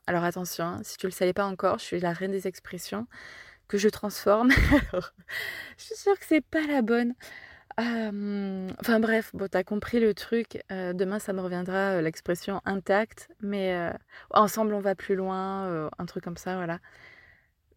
Alors 0.06 0.22
attention, 0.22 0.64
hein, 0.64 0.80
si 0.84 0.96
tu 0.96 1.06
ne 1.06 1.10
le 1.10 1.16
savais 1.16 1.32
pas 1.32 1.44
encore, 1.44 1.80
je 1.80 1.84
suis 1.86 1.98
la 1.98 2.12
reine 2.12 2.30
des 2.30 2.46
expressions 2.46 3.08
que 3.66 3.76
je 3.76 3.88
transforme. 3.88 4.50
je 5.76 5.82
suis 5.82 5.96
sûre 5.96 6.16
que 6.16 6.24
c'est 6.24 6.40
pas 6.40 6.68
la 6.68 6.82
bonne 6.82 7.16
enfin 7.78 9.00
bref, 9.00 9.30
bon, 9.34 9.48
t'as 9.48 9.64
compris 9.64 10.00
le 10.00 10.14
truc. 10.14 10.62
demain, 10.70 11.18
ça 11.18 11.32
me 11.32 11.40
reviendra 11.40 12.00
l'expression 12.00 12.60
intacte, 12.64 13.28
mais 13.40 13.92
ensemble, 14.30 14.74
on 14.74 14.80
va 14.80 14.94
plus 14.94 15.14
loin, 15.14 15.90
un 15.98 16.06
truc 16.06 16.24
comme 16.24 16.36
ça, 16.36 16.56
voilà. 16.56 16.80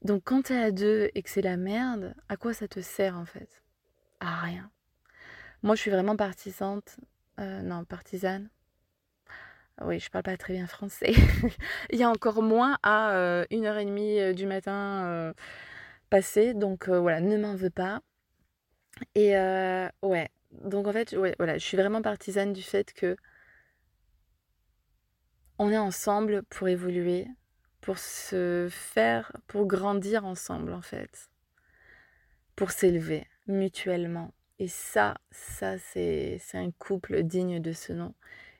Donc, 0.04 0.24
quand 0.24 0.44
t'es 0.44 0.58
à 0.58 0.72
deux 0.72 1.10
et 1.14 1.22
que 1.22 1.30
c'est 1.30 1.42
la 1.42 1.58
merde, 1.58 2.16
à 2.30 2.38
quoi 2.38 2.54
ça 2.54 2.68
te 2.68 2.80
sert 2.80 3.18
en 3.18 3.26
fait? 3.26 3.62
À 4.22 4.38
rien. 4.38 4.72
Moi, 5.62 5.76
je 5.76 5.82
suis 5.82 5.92
vraiment 5.92 6.16
partisante. 6.16 6.98
non, 7.38 7.84
partisane. 7.84 8.50
Oui, 9.82 10.00
je 10.00 10.10
parle 10.10 10.24
pas 10.24 10.38
très 10.38 10.54
bien 10.54 10.68
français. 10.68 11.14
Il 11.90 12.00
y 12.00 12.04
a 12.04 12.10
encore 12.10 12.42
moins 12.42 12.78
à 12.84 13.46
une 13.50 13.66
heure 13.66 13.78
et 13.78 13.86
demie 13.86 14.34
du 14.34 14.46
matin 14.46 15.34
passé, 16.10 16.54
donc 16.54 16.88
voilà, 16.88 17.20
ne 17.20 17.38
m'en 17.38 17.56
veux 17.56 17.70
pas. 17.70 18.02
Et 19.16 19.34
ouais, 20.02 20.30
donc 20.52 20.88
en 20.88 20.94
fait, 20.94 21.14
ouais, 21.14 21.36
voilà, 21.38 21.58
je 21.58 21.66
suis 21.66 21.78
vraiment 21.78 22.02
partisane 22.02 22.54
du 22.54 22.62
fait 22.62 22.94
que 22.94 23.16
on 25.58 25.72
est 25.72 25.78
ensemble 25.78 26.44
pour 26.44 26.70
évoluer, 26.70 27.28
pour 27.82 27.98
se 27.98 28.68
faire, 28.72 29.32
pour 29.48 29.68
grandir 29.68 30.26
ensemble 30.26 30.74
en 30.74 30.82
fait, 30.82 31.30
pour 32.56 32.72
s'élever 32.72 33.28
mutuellement. 33.48 34.34
Et 34.60 34.68
ça, 34.68 35.18
ça 35.32 35.78
c'est 35.78 36.40
un 36.54 36.72
couple 36.72 37.24
digne 37.24 37.62
de 37.62 37.74
ce 37.74 37.94
nom. 37.94 38.14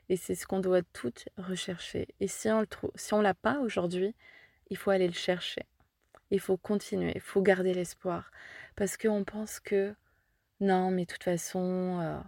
Et 0.08 0.16
c'est 0.16 0.34
ce 0.34 0.46
qu'on 0.46 0.58
doit 0.58 0.82
toutes 0.82 1.28
rechercher. 1.36 2.08
Et 2.18 2.26
si 2.26 2.48
on 2.48 2.60
le 2.60 2.66
trouve, 2.66 2.90
si 2.96 3.14
on 3.14 3.20
l'a 3.20 3.34
pas 3.34 3.60
aujourd'hui, 3.60 4.14
il 4.68 4.76
faut 4.76 4.90
aller 4.90 5.06
le 5.06 5.12
chercher. 5.12 5.66
Il 6.30 6.40
faut 6.40 6.56
continuer, 6.56 7.12
il 7.14 7.20
faut 7.20 7.42
garder 7.42 7.74
l'espoir. 7.74 8.32
Parce 8.74 8.96
qu'on 8.96 9.22
pense 9.24 9.60
que 9.60 9.94
non, 10.60 10.90
mais 10.90 11.04
de 11.06 11.12
toute 11.12 11.24
façon, 11.24 11.98
euh, 12.00 12.20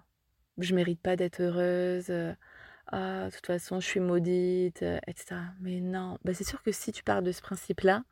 je 0.58 0.74
mérite 0.74 1.00
pas 1.00 1.16
d'être 1.16 1.40
heureuse. 1.40 2.06
Euh, 2.10 2.34
ah, 2.88 3.26
de 3.26 3.34
toute 3.34 3.46
façon, 3.46 3.80
je 3.80 3.86
suis 3.86 4.00
maudite, 4.00 4.82
euh, 4.82 4.98
etc. 5.06 5.36
Mais 5.60 5.80
non, 5.80 6.18
bah, 6.24 6.34
c'est 6.34 6.44
sûr 6.44 6.62
que 6.62 6.72
si 6.72 6.92
tu 6.92 7.02
pars 7.04 7.22
de 7.22 7.32
ce 7.32 7.42
principe-là, 7.42 8.04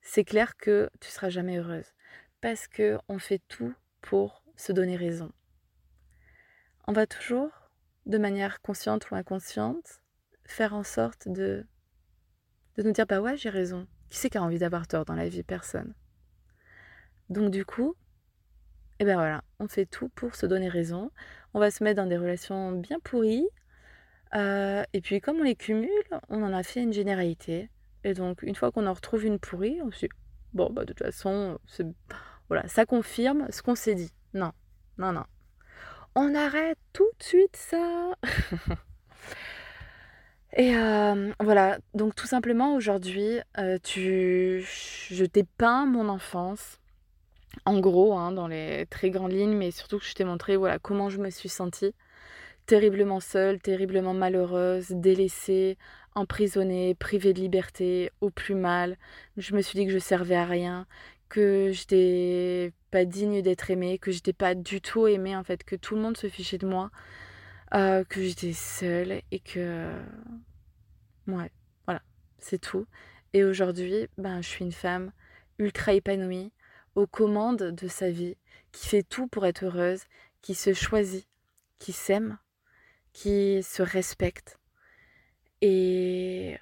c'est 0.00 0.24
clair 0.24 0.56
que 0.56 0.90
tu 1.00 1.10
seras 1.10 1.28
jamais 1.28 1.58
heureuse. 1.58 1.92
Parce 2.40 2.68
que 2.68 2.98
on 3.08 3.18
fait 3.18 3.40
tout 3.48 3.74
pour 4.00 4.44
se 4.56 4.72
donner 4.72 4.96
raison. 4.96 5.32
On 6.86 6.92
va 6.92 7.06
toujours, 7.06 7.50
de 8.06 8.18
manière 8.18 8.60
consciente 8.62 9.10
ou 9.10 9.14
inconsciente, 9.14 10.02
faire 10.44 10.74
en 10.74 10.82
sorte 10.82 11.28
de, 11.28 11.66
de 12.76 12.82
nous 12.82 12.92
dire 12.92 13.06
bah 13.06 13.20
ouais, 13.20 13.36
j'ai 13.36 13.50
raison. 13.50 13.86
Qui 14.10 14.18
c'est 14.18 14.30
qui 14.30 14.38
a 14.38 14.42
envie 14.42 14.58
d'avoir 14.58 14.86
tort 14.86 15.04
dans 15.04 15.14
la 15.14 15.28
vie? 15.28 15.42
Personne. 15.42 15.94
Donc 17.28 17.50
du 17.50 17.64
coup, 17.64 17.96
et 19.02 19.04
bien 19.04 19.16
voilà, 19.16 19.42
on 19.58 19.66
fait 19.66 19.84
tout 19.84 20.10
pour 20.10 20.36
se 20.36 20.46
donner 20.46 20.68
raison. 20.68 21.10
On 21.54 21.58
va 21.58 21.72
se 21.72 21.82
mettre 21.82 21.96
dans 21.96 22.06
des 22.06 22.16
relations 22.16 22.70
bien 22.70 23.00
pourries. 23.02 23.48
Euh, 24.36 24.84
et 24.92 25.00
puis 25.00 25.20
comme 25.20 25.40
on 25.40 25.42
les 25.42 25.56
cumule, 25.56 25.90
on 26.28 26.40
en 26.44 26.52
a 26.52 26.62
fait 26.62 26.82
une 26.82 26.92
généralité. 26.92 27.68
Et 28.04 28.14
donc 28.14 28.44
une 28.44 28.54
fois 28.54 28.70
qu'on 28.70 28.86
en 28.86 28.92
retrouve 28.92 29.24
une 29.24 29.40
pourrie, 29.40 29.80
on 29.82 29.90
se 29.90 30.06
dit, 30.06 30.08
bon, 30.52 30.70
bah, 30.70 30.82
de 30.84 30.92
toute 30.92 31.04
façon, 31.04 31.58
voilà, 32.46 32.68
ça 32.68 32.86
confirme 32.86 33.48
ce 33.50 33.60
qu'on 33.60 33.74
s'est 33.74 33.96
dit. 33.96 34.12
Non, 34.34 34.52
non, 34.98 35.10
non. 35.10 35.24
On 36.14 36.32
arrête 36.36 36.78
tout 36.92 37.10
de 37.18 37.24
suite 37.24 37.56
ça. 37.56 38.12
Et 40.56 40.76
euh, 40.76 41.32
voilà, 41.40 41.78
donc 41.94 42.14
tout 42.14 42.28
simplement 42.28 42.76
aujourd'hui, 42.76 43.40
euh, 43.58 43.78
je 43.84 45.24
t'ai 45.24 45.42
peint 45.42 45.86
mon 45.86 46.08
enfance 46.08 46.78
en 47.64 47.80
gros, 47.80 48.14
hein, 48.14 48.32
dans 48.32 48.48
les 48.48 48.86
très 48.86 49.10
grandes 49.10 49.32
lignes, 49.32 49.56
mais 49.56 49.70
surtout 49.70 49.98
que 49.98 50.04
je 50.04 50.14
t'ai 50.14 50.24
montré 50.24 50.56
voilà, 50.56 50.78
comment 50.78 51.10
je 51.10 51.18
me 51.18 51.30
suis 51.30 51.48
sentie. 51.48 51.94
Terriblement 52.66 53.20
seule, 53.20 53.60
terriblement 53.60 54.14
malheureuse, 54.14 54.88
délaissée, 54.90 55.78
emprisonnée, 56.14 56.94
privée 56.94 57.32
de 57.32 57.40
liberté, 57.40 58.10
au 58.20 58.30
plus 58.30 58.54
mal. 58.54 58.96
Je 59.36 59.54
me 59.54 59.62
suis 59.62 59.78
dit 59.78 59.86
que 59.86 59.92
je 59.92 59.98
servais 59.98 60.36
à 60.36 60.44
rien, 60.44 60.86
que 61.28 61.70
j'étais 61.72 62.72
pas 62.90 63.04
digne 63.04 63.42
d'être 63.42 63.70
aimée, 63.70 63.98
que 63.98 64.12
j'étais 64.12 64.32
pas 64.32 64.54
du 64.54 64.80
tout 64.80 65.06
aimée 65.06 65.36
en 65.36 65.44
fait, 65.44 65.64
que 65.64 65.76
tout 65.76 65.94
le 65.94 66.02
monde 66.02 66.16
se 66.16 66.28
fichait 66.28 66.58
de 66.58 66.66
moi, 66.66 66.90
euh, 67.74 68.04
que 68.04 68.22
j'étais 68.22 68.52
seule 68.52 69.22
et 69.30 69.40
que. 69.40 69.90
Ouais, 71.26 71.50
voilà, 71.86 72.02
c'est 72.38 72.60
tout. 72.60 72.86
Et 73.32 73.44
aujourd'hui, 73.44 74.08
ben, 74.18 74.42
je 74.42 74.48
suis 74.48 74.64
une 74.64 74.72
femme 74.72 75.12
ultra 75.58 75.94
épanouie, 75.94 76.52
aux 76.94 77.06
commandes 77.06 77.62
de 77.62 77.88
sa 77.88 78.10
vie, 78.10 78.36
qui 78.72 78.88
fait 78.88 79.02
tout 79.02 79.26
pour 79.26 79.46
être 79.46 79.64
heureuse, 79.64 80.02
qui 80.40 80.54
se 80.54 80.72
choisit, 80.72 81.26
qui 81.78 81.92
s'aime, 81.92 82.38
qui 83.12 83.62
se 83.62 83.82
respecte 83.82 84.58
et 85.60 86.58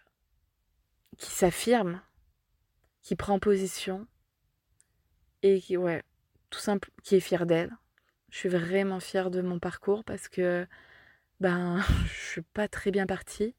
qui 1.17 1.31
s'affirme, 1.31 2.03
qui 3.03 3.17
prend 3.17 3.39
position 3.39 4.07
et 5.43 5.61
qui, 5.61 5.77
ouais, 5.77 6.03
tout 6.51 6.59
simple, 6.59 6.91
qui 7.03 7.17
est 7.17 7.21
fière 7.21 7.47
d'elle. 7.47 7.73
Je 8.31 8.39
suis 8.39 8.49
vraiment 8.49 9.01
fière 9.01 9.31
de 9.31 9.41
mon 9.41 9.59
parcours 9.59 10.05
parce 10.05 10.29
que 10.29 10.67
ben, 11.41 11.83
je 12.07 12.31
suis 12.33 12.43
pas 12.43 12.69
très 12.69 12.91
bien 12.91 13.07
partie. 13.07 13.55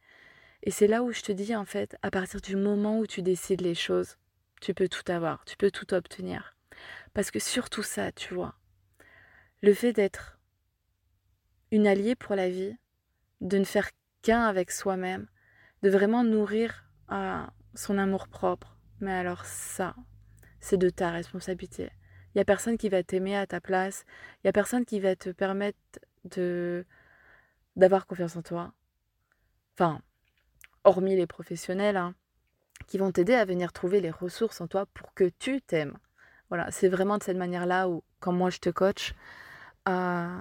Et 0.63 0.71
c'est 0.71 0.87
là 0.87 1.01
où 1.01 1.11
je 1.11 1.21
te 1.21 1.31
dis, 1.31 1.55
en 1.55 1.65
fait, 1.65 1.97
à 2.03 2.11
partir 2.11 2.39
du 2.39 2.55
moment 2.55 2.99
où 2.99 3.07
tu 3.07 3.21
décides 3.23 3.61
les 3.61 3.75
choses, 3.75 4.17
tu 4.61 4.75
peux 4.75 4.87
tout 4.87 5.11
avoir, 5.11 5.43
tu 5.45 5.57
peux 5.57 5.71
tout 5.71 5.93
obtenir. 5.93 6.55
Parce 7.13 7.31
que 7.31 7.39
surtout 7.39 7.83
ça, 7.83 8.11
tu 8.11 8.33
vois, 8.33 8.55
le 9.61 9.73
fait 9.73 9.93
d'être 9.93 10.39
une 11.71 11.87
alliée 11.87 12.15
pour 12.15 12.35
la 12.35 12.49
vie, 12.49 12.75
de 13.41 13.57
ne 13.57 13.63
faire 13.63 13.89
qu'un 14.21 14.41
avec 14.41 14.71
soi-même, 14.71 15.27
de 15.83 15.89
vraiment 15.89 16.23
nourrir 16.23 16.85
son 17.73 17.97
amour 17.97 18.27
propre. 18.27 18.77
Mais 18.99 19.13
alors 19.13 19.45
ça, 19.45 19.95
c'est 20.59 20.77
de 20.77 20.89
ta 20.89 21.11
responsabilité. 21.11 21.89
Il 22.33 22.37
n'y 22.37 22.41
a 22.41 22.45
personne 22.45 22.77
qui 22.77 22.87
va 22.87 23.03
t'aimer 23.03 23.35
à 23.35 23.47
ta 23.47 23.59
place. 23.59 24.05
Il 24.37 24.39
n'y 24.45 24.49
a 24.49 24.53
personne 24.53 24.85
qui 24.85 24.99
va 24.99 25.15
te 25.15 25.29
permettre 25.29 25.79
de 26.25 26.85
d'avoir 27.75 28.05
confiance 28.05 28.35
en 28.35 28.41
toi. 28.41 28.73
Enfin, 29.73 30.01
hormis 30.83 31.15
les 31.15 31.27
professionnels, 31.27 31.97
hein, 31.97 32.15
qui 32.87 32.97
vont 32.97 33.11
t'aider 33.11 33.33
à 33.33 33.45
venir 33.45 33.71
trouver 33.71 34.01
les 34.01 34.11
ressources 34.11 34.61
en 34.61 34.67
toi 34.67 34.85
pour 34.93 35.13
que 35.13 35.31
tu 35.39 35.61
t'aimes. 35.61 35.97
Voilà, 36.51 36.69
c'est 36.69 36.89
vraiment 36.89 37.17
de 37.17 37.23
cette 37.23 37.37
manière-là 37.37 37.87
où, 37.87 38.03
quand 38.19 38.33
moi 38.33 38.49
je 38.49 38.57
te 38.57 38.69
coach, 38.69 39.13
euh, 39.87 40.37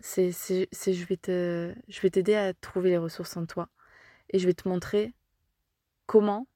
c'est, 0.00 0.30
je 0.30 1.04
vais 1.06 1.16
te, 1.16 1.74
je 1.88 2.00
vais 2.02 2.10
t'aider 2.10 2.34
à 2.34 2.52
trouver 2.52 2.90
les 2.90 2.98
ressources 2.98 3.34
en 3.38 3.46
toi 3.46 3.70
et 4.28 4.38
je 4.38 4.46
vais 4.46 4.52
te 4.52 4.68
montrer 4.68 5.14
comment 6.04 6.46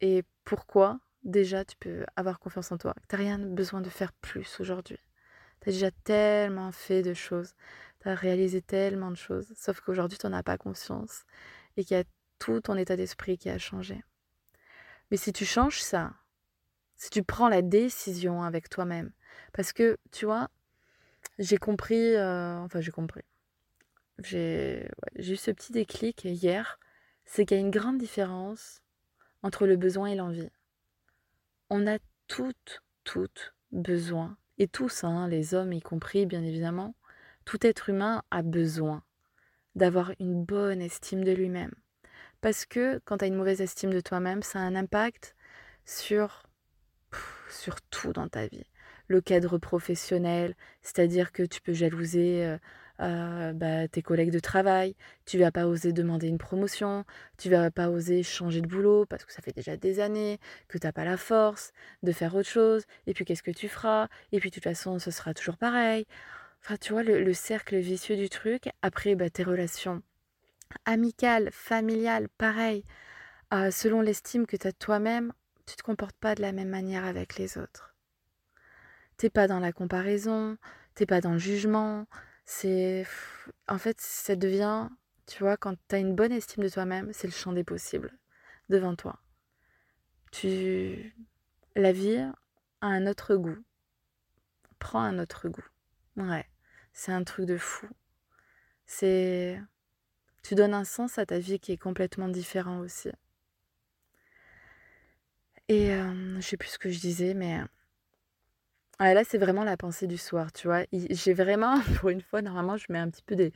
et 0.00 0.22
pourquoi 0.44 1.00
déjà 1.24 1.64
tu 1.64 1.76
peux 1.76 2.04
avoir 2.14 2.38
confiance 2.38 2.70
en 2.70 2.78
toi. 2.78 2.94
Tu 3.08 3.16
n'as 3.16 3.18
rien 3.20 3.38
besoin 3.40 3.80
de 3.80 3.90
faire 3.90 4.12
plus 4.12 4.60
aujourd'hui. 4.60 5.00
Tu 5.60 5.70
as 5.70 5.72
déjà 5.72 5.90
tellement 5.90 6.70
fait 6.70 7.02
de 7.02 7.14
choses, 7.14 7.56
tu 8.00 8.08
as 8.08 8.14
réalisé 8.14 8.62
tellement 8.62 9.10
de 9.10 9.16
choses, 9.16 9.52
sauf 9.56 9.80
qu'aujourd'hui 9.80 10.18
tu 10.18 10.26
n'en 10.28 10.34
as 10.34 10.44
pas 10.44 10.56
conscience 10.56 11.24
et 11.76 11.82
qu'il 11.84 11.96
y 11.96 12.00
a 12.00 12.04
tout 12.38 12.60
ton 12.60 12.76
état 12.76 12.94
d'esprit 12.94 13.38
qui 13.38 13.50
a 13.50 13.58
changé. 13.58 14.04
Mais 15.10 15.16
si 15.16 15.32
tu 15.32 15.44
changes 15.44 15.82
ça, 15.82 16.14
si 17.00 17.08
tu 17.08 17.22
prends 17.22 17.48
la 17.48 17.62
décision 17.62 18.42
avec 18.42 18.68
toi-même, 18.68 19.10
parce 19.54 19.72
que 19.72 19.96
tu 20.12 20.26
vois, 20.26 20.50
j'ai 21.38 21.56
compris, 21.56 22.14
euh, 22.14 22.58
enfin 22.58 22.82
j'ai 22.82 22.90
compris, 22.90 23.22
j'ai 24.18 24.86
eu 25.16 25.36
ce 25.36 25.50
petit 25.50 25.72
déclic 25.72 26.24
hier, 26.24 26.78
c'est 27.24 27.46
qu'il 27.46 27.56
y 27.56 27.60
a 27.60 27.62
une 27.62 27.70
grande 27.70 27.96
différence 27.96 28.82
entre 29.42 29.66
le 29.66 29.76
besoin 29.76 30.08
et 30.08 30.14
l'envie. 30.14 30.50
On 31.70 31.86
a 31.86 31.96
toutes, 32.28 32.82
toutes 33.04 33.54
besoin, 33.72 34.36
et 34.58 34.68
tous, 34.68 35.02
hein, 35.02 35.26
les 35.26 35.54
hommes 35.54 35.72
y 35.72 35.80
compris 35.80 36.26
bien 36.26 36.42
évidemment, 36.42 36.94
tout 37.46 37.66
être 37.66 37.88
humain 37.88 38.22
a 38.30 38.42
besoin 38.42 39.02
d'avoir 39.74 40.12
une 40.20 40.44
bonne 40.44 40.82
estime 40.82 41.24
de 41.24 41.32
lui-même. 41.32 41.72
Parce 42.42 42.66
que 42.66 43.00
quand 43.06 43.18
tu 43.18 43.24
as 43.24 43.28
une 43.28 43.36
mauvaise 43.36 43.62
estime 43.62 43.90
de 43.90 44.00
toi-même, 44.00 44.42
ça 44.42 44.58
a 44.58 44.62
un 44.62 44.74
impact 44.74 45.34
sur, 45.86 46.42
sur 47.50 47.80
tout 47.82 48.12
dans 48.12 48.28
ta 48.28 48.46
vie. 48.46 48.66
Le 49.08 49.20
cadre 49.20 49.58
professionnel, 49.58 50.54
c'est-à-dire 50.82 51.32
que 51.32 51.42
tu 51.42 51.60
peux 51.60 51.72
jalouser 51.72 52.44
euh, 52.44 52.58
euh, 53.00 53.52
bah, 53.52 53.88
tes 53.88 54.02
collègues 54.02 54.30
de 54.30 54.38
travail, 54.38 54.94
tu 55.26 55.38
vas 55.38 55.50
pas 55.50 55.66
oser 55.66 55.92
demander 55.92 56.28
une 56.28 56.38
promotion, 56.38 57.04
tu 57.38 57.50
vas 57.50 57.70
pas 57.70 57.88
oser 57.88 58.22
changer 58.22 58.60
de 58.60 58.68
boulot 58.68 59.06
parce 59.06 59.24
que 59.24 59.32
ça 59.32 59.42
fait 59.42 59.54
déjà 59.54 59.76
des 59.76 60.00
années 60.00 60.38
que 60.68 60.78
tu 60.78 60.86
n'as 60.86 60.92
pas 60.92 61.04
la 61.04 61.16
force 61.16 61.72
de 62.02 62.12
faire 62.12 62.34
autre 62.34 62.48
chose, 62.48 62.84
et 63.06 63.14
puis 63.14 63.24
qu'est-ce 63.24 63.42
que 63.42 63.50
tu 63.50 63.68
feras, 63.68 64.08
et 64.32 64.38
puis 64.38 64.50
de 64.50 64.54
toute 64.54 64.64
façon 64.64 64.98
ce 64.98 65.10
sera 65.10 65.34
toujours 65.34 65.56
pareil. 65.56 66.06
Enfin, 66.62 66.76
tu 66.76 66.92
vois, 66.92 67.02
le, 67.02 67.22
le 67.24 67.32
cercle 67.32 67.78
vicieux 67.78 68.16
du 68.16 68.28
truc. 68.28 68.68
Après, 68.82 69.14
bah, 69.14 69.30
tes 69.30 69.42
relations 69.42 70.02
amicales, 70.84 71.48
familiales, 71.52 72.28
pareil. 72.38 72.84
Euh, 73.52 73.70
selon 73.70 74.00
l'estime 74.00 74.46
que 74.46 74.56
tu 74.56 74.66
as 74.66 74.72
de 74.72 74.76
toi-même, 74.76 75.32
tu 75.70 75.76
te 75.76 75.82
comportes 75.82 76.16
pas 76.16 76.34
de 76.34 76.42
la 76.42 76.50
même 76.50 76.68
manière 76.68 77.04
avec 77.04 77.36
les 77.36 77.56
autres. 77.56 77.94
T'es 79.16 79.30
pas 79.30 79.46
dans 79.46 79.60
la 79.60 79.72
comparaison, 79.72 80.58
t'es 80.94 81.06
pas 81.06 81.20
dans 81.20 81.32
le 81.32 81.38
jugement. 81.38 82.06
C'est. 82.44 83.06
En 83.68 83.78
fait, 83.78 84.00
ça 84.00 84.34
devient. 84.34 84.88
Tu 85.26 85.44
vois, 85.44 85.56
quand 85.56 85.76
tu 85.88 85.94
as 85.94 85.98
une 85.98 86.16
bonne 86.16 86.32
estime 86.32 86.64
de 86.64 86.68
toi-même, 86.68 87.12
c'est 87.12 87.28
le 87.28 87.32
champ 87.32 87.52
des 87.52 87.62
possibles 87.62 88.18
devant 88.68 88.96
toi. 88.96 89.20
Tu. 90.32 91.14
La 91.76 91.92
vie 91.92 92.18
a 92.80 92.86
un 92.86 93.06
autre 93.06 93.36
goût. 93.36 93.58
Prends 94.80 95.02
un 95.02 95.20
autre 95.20 95.48
goût. 95.48 95.66
Ouais, 96.16 96.46
c'est 96.92 97.12
un 97.12 97.22
truc 97.22 97.46
de 97.46 97.58
fou. 97.58 97.86
C'est. 98.86 99.62
Tu 100.42 100.56
donnes 100.56 100.74
un 100.74 100.84
sens 100.84 101.18
à 101.18 101.26
ta 101.26 101.38
vie 101.38 101.60
qui 101.60 101.70
est 101.70 101.76
complètement 101.76 102.28
différent 102.28 102.80
aussi. 102.80 103.10
Et 105.70 105.92
euh, 105.92 106.34
je 106.40 106.40
sais 106.40 106.56
plus 106.56 106.70
ce 106.70 106.78
que 106.80 106.90
je 106.90 106.98
disais, 106.98 107.32
mais 107.32 107.60
ouais, 108.98 109.14
là, 109.14 109.22
c'est 109.22 109.38
vraiment 109.38 109.62
la 109.62 109.76
pensée 109.76 110.08
du 110.08 110.18
soir, 110.18 110.50
tu 110.52 110.66
vois. 110.66 110.82
J'ai 110.92 111.32
vraiment, 111.32 111.80
pour 112.00 112.08
une 112.08 112.22
fois, 112.22 112.42
normalement, 112.42 112.76
je 112.76 112.86
mets 112.88 112.98
un 112.98 113.08
petit 113.08 113.22
peu 113.22 113.36
des, 113.36 113.52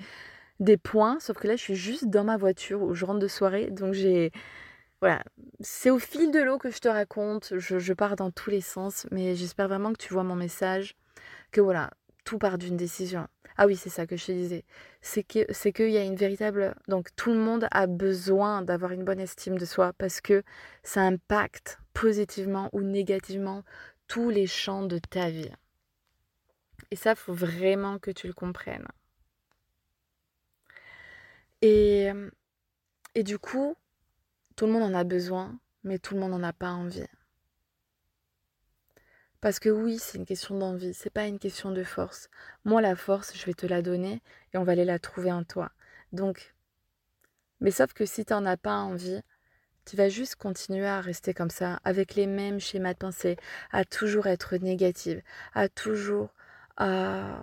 des 0.61 0.77
points, 0.77 1.19
sauf 1.19 1.37
que 1.39 1.49
là, 1.49 1.57
je 1.57 1.63
suis 1.63 1.75
juste 1.75 2.05
dans 2.07 2.23
ma 2.23 2.37
voiture 2.37 2.83
où 2.83 2.95
je 2.95 3.05
rentre 3.05 3.19
de 3.19 3.27
soirée, 3.27 3.69
donc 3.73 3.95
j'ai. 3.95 4.31
Voilà, 5.01 5.25
c'est 5.61 5.91
au 5.91 5.99
fil 5.99 6.31
de 6.31 6.41
l'eau 6.41 6.57
que 6.59 6.71
je 6.71 6.79
te 6.79 6.89
raconte, 6.89 7.55
je, 7.59 7.81
je 7.81 7.93
pars 7.93 8.15
dans 8.15 8.31
tous 8.31 8.51
les 8.51 8.61
sens, 8.61 9.09
mais 9.11 9.35
j'espère 9.35 9.67
vraiment 9.67 9.93
que 9.93 9.99
tu 9.99 10.15
vois 10.15 10.23
mon 10.23 10.37
message 10.37 10.95
que 11.53 11.61
voilà, 11.61 11.91
tout 12.25 12.39
part 12.39 12.59
d'une 12.59 12.77
décision. 12.77 13.27
Ah 13.57 13.67
oui, 13.67 13.77
c'est 13.77 13.91
ça 13.91 14.07
que 14.07 14.17
je 14.17 14.27
te 14.27 14.33
disais. 14.33 14.65
C'est 15.03 15.25
qu'il 15.25 15.91
y 15.91 15.99
a 15.99 16.05
une 16.05 16.17
véritable 16.17 16.77
donc 16.89 17.09
tout 17.17 17.33
le 17.33 17.39
monde 17.39 17.69
a 17.73 17.87
besoin 17.87 18.63
d'avoir 18.63 18.93
une 18.93 19.05
bonne 19.05 19.21
estime 19.21 19.59
de 19.59 19.65
soi 19.65 19.93
parce 19.99 20.21
que 20.21 20.45
ça 20.85 21.03
impacte 21.03 21.81
positivement 21.95 22.69
ou 22.73 22.83
négativement 22.83 23.65
tous 24.07 24.29
les 24.29 24.47
champs 24.47 24.83
de 24.83 24.99
ta 24.99 25.31
vie. 25.31 25.51
Et 26.91 26.97
ça, 26.97 27.15
faut 27.15 27.33
vraiment 27.33 27.99
que 27.99 28.11
tu 28.11 28.27
le 28.27 28.35
comprennes. 28.35 28.87
Et 31.63 32.11
et 33.15 33.23
du 33.23 33.39
coup, 33.39 33.77
tout 34.57 34.67
le 34.67 34.73
monde 34.73 34.83
en 34.83 34.95
a 34.95 35.05
besoin, 35.05 35.59
mais 35.85 35.99
tout 35.99 36.15
le 36.15 36.21
monde 36.21 36.33
n'en 36.33 36.43
a 36.43 36.53
pas 36.53 36.71
envie. 36.71 37.07
Parce 39.41 39.61
que 39.61 39.69
oui, 39.69 39.99
c'est 39.99 40.19
une 40.19 40.25
question 40.25 40.59
d'envie, 40.59 40.95
c'est 40.95 41.11
pas 41.11 41.27
une 41.27 41.39
question 41.39 41.71
de 41.71 41.85
force. 41.85 42.29
Moi, 42.65 42.81
la 42.81 42.97
force, 42.97 43.37
je 43.37 43.45
vais 43.45 43.55
te 43.55 43.67
la 43.67 43.83
donner 43.83 44.23
et 44.53 44.59
on 44.59 44.65
va 44.65 44.73
aller 44.73 44.85
la 44.85 44.99
trouver 44.99 45.31
en 45.31 45.45
toi. 45.45 45.71
Donc, 46.13 46.55
mais 47.61 47.71
sauf 47.71 47.93
que 47.93 48.07
si 48.07 48.25
t'en 48.25 48.47
as 48.47 48.57
pas 48.57 48.79
envie, 48.79 49.21
tu 49.87 49.97
vas 49.97 50.09
juste 50.09 50.37
continuer 50.37 50.87
à 50.87 51.01
rester 51.01 51.35
comme 51.35 51.51
ça, 51.51 51.81
avec 51.85 52.15
les 52.15 52.27
mêmes 52.27 52.61
schémas 52.61 52.95
de 52.95 52.99
pensée, 52.99 53.37
à 53.71 53.85
toujours 53.85 54.27
être 54.27 54.57
négative, 54.57 55.23
à 55.55 55.69
toujours 55.69 56.31
bah, 56.79 57.43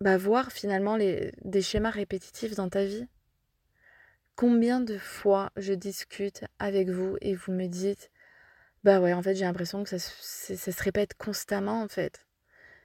voir 0.00 0.52
finalement 0.52 0.96
les, 0.96 1.32
des 1.44 1.62
schémas 1.62 1.90
répétitifs 1.90 2.54
dans 2.54 2.68
ta 2.68 2.84
vie. 2.84 3.06
Combien 4.36 4.80
de 4.80 4.98
fois 4.98 5.50
je 5.56 5.72
discute 5.72 6.44
avec 6.58 6.88
vous 6.90 7.16
et 7.20 7.34
vous 7.34 7.52
me 7.52 7.66
dites 7.66 8.10
bah 8.84 9.00
ouais, 9.00 9.12
en 9.12 9.22
fait, 9.22 9.34
j'ai 9.34 9.44
l'impression 9.44 9.82
que 9.82 9.90
ça, 9.90 9.98
ça 9.98 10.72
se 10.72 10.82
répète 10.82 11.14
constamment, 11.14 11.82
en 11.82 11.88
fait. 11.88 12.26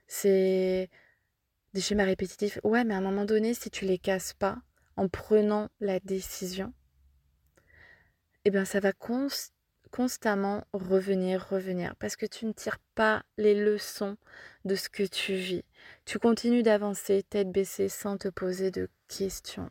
C'est 0.08 0.89
des 1.73 1.82
schémas 1.82 2.06
répétitifs. 2.06 2.60
Ouais, 2.63 2.84
mais 2.84 2.93
à 2.93 2.97
un 2.97 3.02
moment 3.02 3.26
donné, 3.26 3.54
si 3.54 3.69
tu 3.69 3.86
les 3.86 3.99
casses 3.99 4.34
pas 4.34 4.58
en 4.97 5.08
prenant 5.08 5.69
la 5.80 5.99
décision, 5.99 6.73
eh 8.45 8.51
bien, 8.51 8.65
ça 8.65 8.79
va 8.79 8.93
cons- 8.93 9.27
constamment 9.91 10.65
revenir, 10.73 11.47
revenir, 11.49 11.95
parce 11.97 12.15
que 12.15 12.25
tu 12.25 12.45
ne 12.45 12.51
tires 12.53 12.79
pas 12.95 13.23
les 13.38 13.53
leçons 13.56 14.17
de 14.65 14.75
ce 14.75 14.89
que 14.89 15.03
tu 15.03 15.34
vis. 15.36 15.63
Tu 16.06 16.19
continues 16.19 16.63
d'avancer 16.63 17.23
tête 17.29 17.51
baissée 17.51 17.89
sans 17.89 18.17
te 18.17 18.27
poser 18.29 18.71
de 18.71 18.89
questions. 19.08 19.69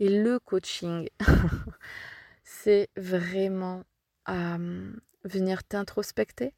Et 0.00 0.08
le 0.08 0.38
coaching, 0.40 1.08
c'est 2.44 2.88
vraiment 2.96 3.84
venir 5.24 5.64
t'introspecter, 5.64 6.54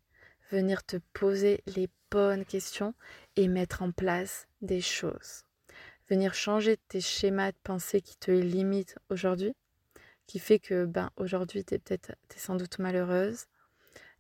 venir 0.51 0.85
te 0.85 0.97
poser 1.13 1.63
les 1.67 1.89
bonnes 2.11 2.45
questions 2.45 2.95
et 3.37 3.49
mettre 3.49 3.83
en 3.83 3.93
place 3.93 4.47
des 4.61 4.81
choses. 4.81 5.45
Venir 6.11 6.35
changer 6.35 6.79
tes 6.89 7.01
schémas 7.01 7.53
de 7.53 7.59
pensée 7.65 8.01
qui 8.01 8.17
te 8.17 8.31
limitent 8.31 8.97
aujourd'hui, 9.11 9.55
qui 10.27 10.39
fait 10.39 10.59
que 10.59 10.85
ben 10.85 11.11
aujourd'hui 11.17 11.65
tu 11.65 11.75
es 11.75 11.79
peut-être 11.79 12.15
sans 12.37 12.57
doute 12.57 12.79
malheureuse 12.79 13.47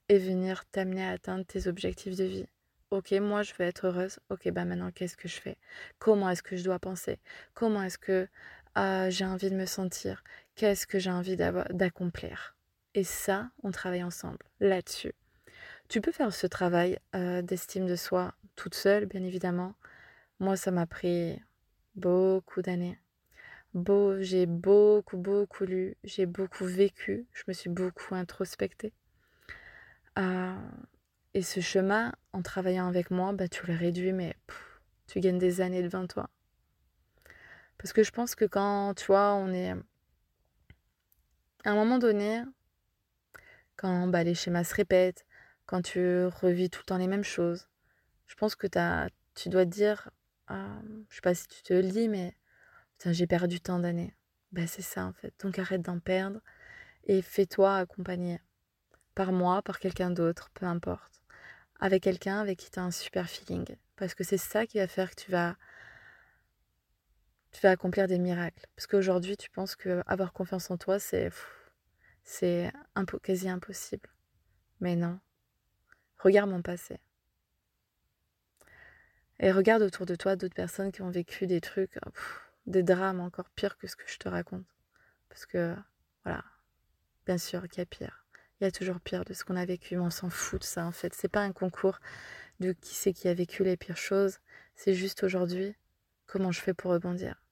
et 0.08 0.18
venir 0.18 0.64
t'amener 0.66 1.04
à 1.04 1.10
atteindre 1.10 1.44
tes 1.44 1.66
objectifs 1.66 2.16
de 2.16 2.24
vie. 2.24 2.46
Ok, 2.90 3.12
moi 3.12 3.42
je 3.42 3.52
veux 3.58 3.64
être 3.64 3.86
heureuse. 3.86 4.20
Ok, 4.30 4.48
ben 4.50 4.64
maintenant 4.64 4.92
qu'est-ce 4.92 5.16
que 5.16 5.28
je 5.28 5.40
fais? 5.40 5.56
Comment 5.98 6.30
est-ce 6.30 6.42
que 6.42 6.56
je 6.56 6.64
dois 6.64 6.78
penser? 6.78 7.18
Comment 7.54 7.82
est-ce 7.82 7.98
que 7.98 8.28
ah, 8.74 9.10
j'ai 9.10 9.24
envie 9.24 9.50
de 9.50 9.56
me 9.56 9.66
sentir? 9.66 10.22
Qu'est-ce 10.54 10.86
que 10.86 10.98
j'ai 10.98 11.10
envie 11.10 11.36
d'accomplir? 11.36 12.56
Et 12.94 13.04
ça, 13.04 13.50
on 13.62 13.72
travaille 13.72 14.04
ensemble 14.04 14.38
là-dessus. 14.60 15.12
Tu 15.88 16.00
peux 16.00 16.12
faire 16.12 16.32
ce 16.32 16.46
travail 16.46 16.98
euh, 17.14 17.42
d'estime 17.42 17.86
de 17.86 17.96
soi 17.96 18.34
toute 18.54 18.74
seule, 18.74 19.06
bien 19.06 19.22
évidemment. 19.22 19.74
Moi, 20.40 20.56
ça 20.56 20.70
m'a 20.70 20.86
pris 20.86 21.40
beaucoup 21.94 22.62
d'années. 22.62 22.98
J'ai 24.20 24.46
beaucoup, 24.46 25.18
beaucoup 25.18 25.64
lu, 25.64 25.96
j'ai 26.02 26.24
beaucoup 26.24 26.64
vécu, 26.64 27.26
je 27.32 27.42
me 27.46 27.52
suis 27.52 27.68
beaucoup 27.68 28.14
introspectée. 28.14 28.94
Euh, 30.18 30.56
et 31.34 31.42
ce 31.42 31.60
chemin, 31.60 32.14
en 32.32 32.40
travaillant 32.40 32.88
avec 32.88 33.10
moi, 33.10 33.34
bah, 33.34 33.48
tu 33.48 33.66
le 33.66 33.74
réduis, 33.74 34.14
mais 34.14 34.34
tu 35.06 35.20
gagnes 35.20 35.38
des 35.38 35.60
années 35.60 35.82
devant 35.82 36.06
toi. 36.06 36.30
Parce 37.76 37.92
que 37.92 38.02
je 38.02 38.10
pense 38.12 38.34
que 38.34 38.46
quand, 38.46 38.94
tu 38.94 39.06
vois, 39.06 39.34
on 39.34 39.52
est... 39.52 39.72
À 41.64 41.70
un 41.72 41.74
moment 41.74 41.98
donné, 41.98 42.42
quand 43.76 44.06
bah, 44.06 44.24
les 44.24 44.34
schémas 44.34 44.64
se 44.64 44.74
répètent, 44.74 45.26
quand 45.66 45.82
tu 45.82 46.24
revis 46.24 46.70
tout 46.70 46.80
le 46.80 46.86
temps 46.86 46.96
les 46.96 47.08
mêmes 47.08 47.24
choses, 47.24 47.68
je 48.26 48.36
pense 48.36 48.54
que 48.54 48.66
as, 48.78 49.10
tu 49.34 49.50
dois 49.50 49.66
dire, 49.66 50.08
ah, 50.48 50.80
je 51.10 51.16
sais 51.16 51.20
pas 51.20 51.34
si 51.34 51.46
tu 51.48 51.62
te 51.62 51.74
le 51.74 52.08
mais 52.08 52.34
j'ai 53.04 53.26
perdu 53.26 53.60
tant 53.60 53.78
d'années. 53.78 54.14
Bah, 54.52 54.66
c'est 54.66 54.82
ça 54.82 55.04
en 55.04 55.12
fait. 55.12 55.34
Donc 55.42 55.58
arrête 55.58 55.82
d'en 55.82 55.98
perdre 55.98 56.40
et 57.04 57.22
fais-toi 57.22 57.76
accompagner. 57.76 58.40
par 59.14 59.32
moi, 59.32 59.62
par 59.62 59.80
quelqu'un 59.80 60.10
d'autre, 60.10 60.50
peu 60.54 60.66
importe. 60.66 61.22
Avec 61.80 62.02
quelqu'un 62.02 62.40
avec 62.40 62.58
qui 62.58 62.70
tu 62.70 62.78
as 62.78 62.84
un 62.84 62.90
super 62.90 63.28
feeling. 63.28 63.64
Parce 63.96 64.14
que 64.14 64.24
c'est 64.24 64.38
ça 64.38 64.66
qui 64.66 64.78
va 64.78 64.86
faire 64.88 65.10
que 65.10 65.22
tu 65.22 65.30
vas, 65.30 65.56
tu 67.52 67.60
vas 67.62 67.70
accomplir 67.70 68.08
des 68.08 68.18
miracles. 68.18 68.66
Parce 68.76 68.86
qu'aujourd'hui, 68.86 69.36
tu 69.36 69.50
penses 69.50 69.76
que 69.76 70.02
avoir 70.06 70.32
confiance 70.32 70.70
en 70.70 70.76
toi, 70.76 70.98
c'est, 70.98 71.30
c'est 72.24 72.72
quasi 73.22 73.48
impossible. 73.48 74.08
Mais 74.80 74.96
non. 74.96 75.18
Regarde 76.18 76.50
mon 76.50 76.62
passé. 76.62 76.98
Et 79.38 79.52
regarde 79.52 79.82
autour 79.82 80.06
de 80.06 80.14
toi 80.14 80.36
d'autres 80.36 80.54
personnes 80.54 80.92
qui 80.92 81.02
ont 81.02 81.10
vécu 81.10 81.46
des 81.46 81.60
trucs, 81.60 81.98
des 82.66 82.82
drames 82.82 83.20
encore 83.20 83.50
pires 83.50 83.76
que 83.78 83.86
ce 83.86 83.96
que 83.96 84.08
je 84.08 84.18
te 84.18 84.28
raconte. 84.28 84.66
Parce 85.28 85.46
que, 85.46 85.74
voilà, 86.24 86.44
bien 87.26 87.38
sûr 87.38 87.68
qu'il 87.68 87.78
y 87.78 87.82
a 87.82 87.86
pire. 87.86 88.24
Il 88.60 88.64
y 88.64 88.66
a 88.66 88.70
toujours 88.70 89.00
pire 89.00 89.24
de 89.24 89.34
ce 89.34 89.44
qu'on 89.44 89.56
a 89.56 89.64
vécu, 89.66 89.96
mais 89.96 90.02
on 90.02 90.10
s'en 90.10 90.30
fout 90.30 90.60
de 90.60 90.64
ça 90.64 90.86
en 90.86 90.92
fait. 90.92 91.14
C'est 91.14 91.28
pas 91.28 91.42
un 91.42 91.52
concours 91.52 91.98
de 92.60 92.72
qui 92.72 92.94
c'est 92.94 93.12
qui 93.12 93.28
a 93.28 93.34
vécu 93.34 93.64
les 93.64 93.76
pires 93.76 93.98
choses. 93.98 94.38
C'est 94.74 94.94
juste 94.94 95.22
aujourd'hui, 95.22 95.76
comment 96.26 96.52
je 96.52 96.60
fais 96.60 96.74
pour 96.74 96.90
rebondir? 96.90 97.42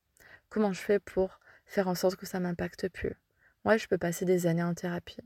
Comment 0.48 0.72
je 0.72 0.80
fais 0.80 0.98
pour 0.98 1.40
faire 1.66 1.88
en 1.88 1.94
sorte 1.94 2.16
que 2.16 2.26
ça 2.26 2.40
m'impacte 2.40 2.88
plus? 2.88 3.14
Ouais, 3.64 3.78
je 3.78 3.88
peux 3.88 3.98
passer 3.98 4.24
des 4.24 4.46
années 4.46 4.62
en 4.62 4.74
thérapie. 4.74 5.20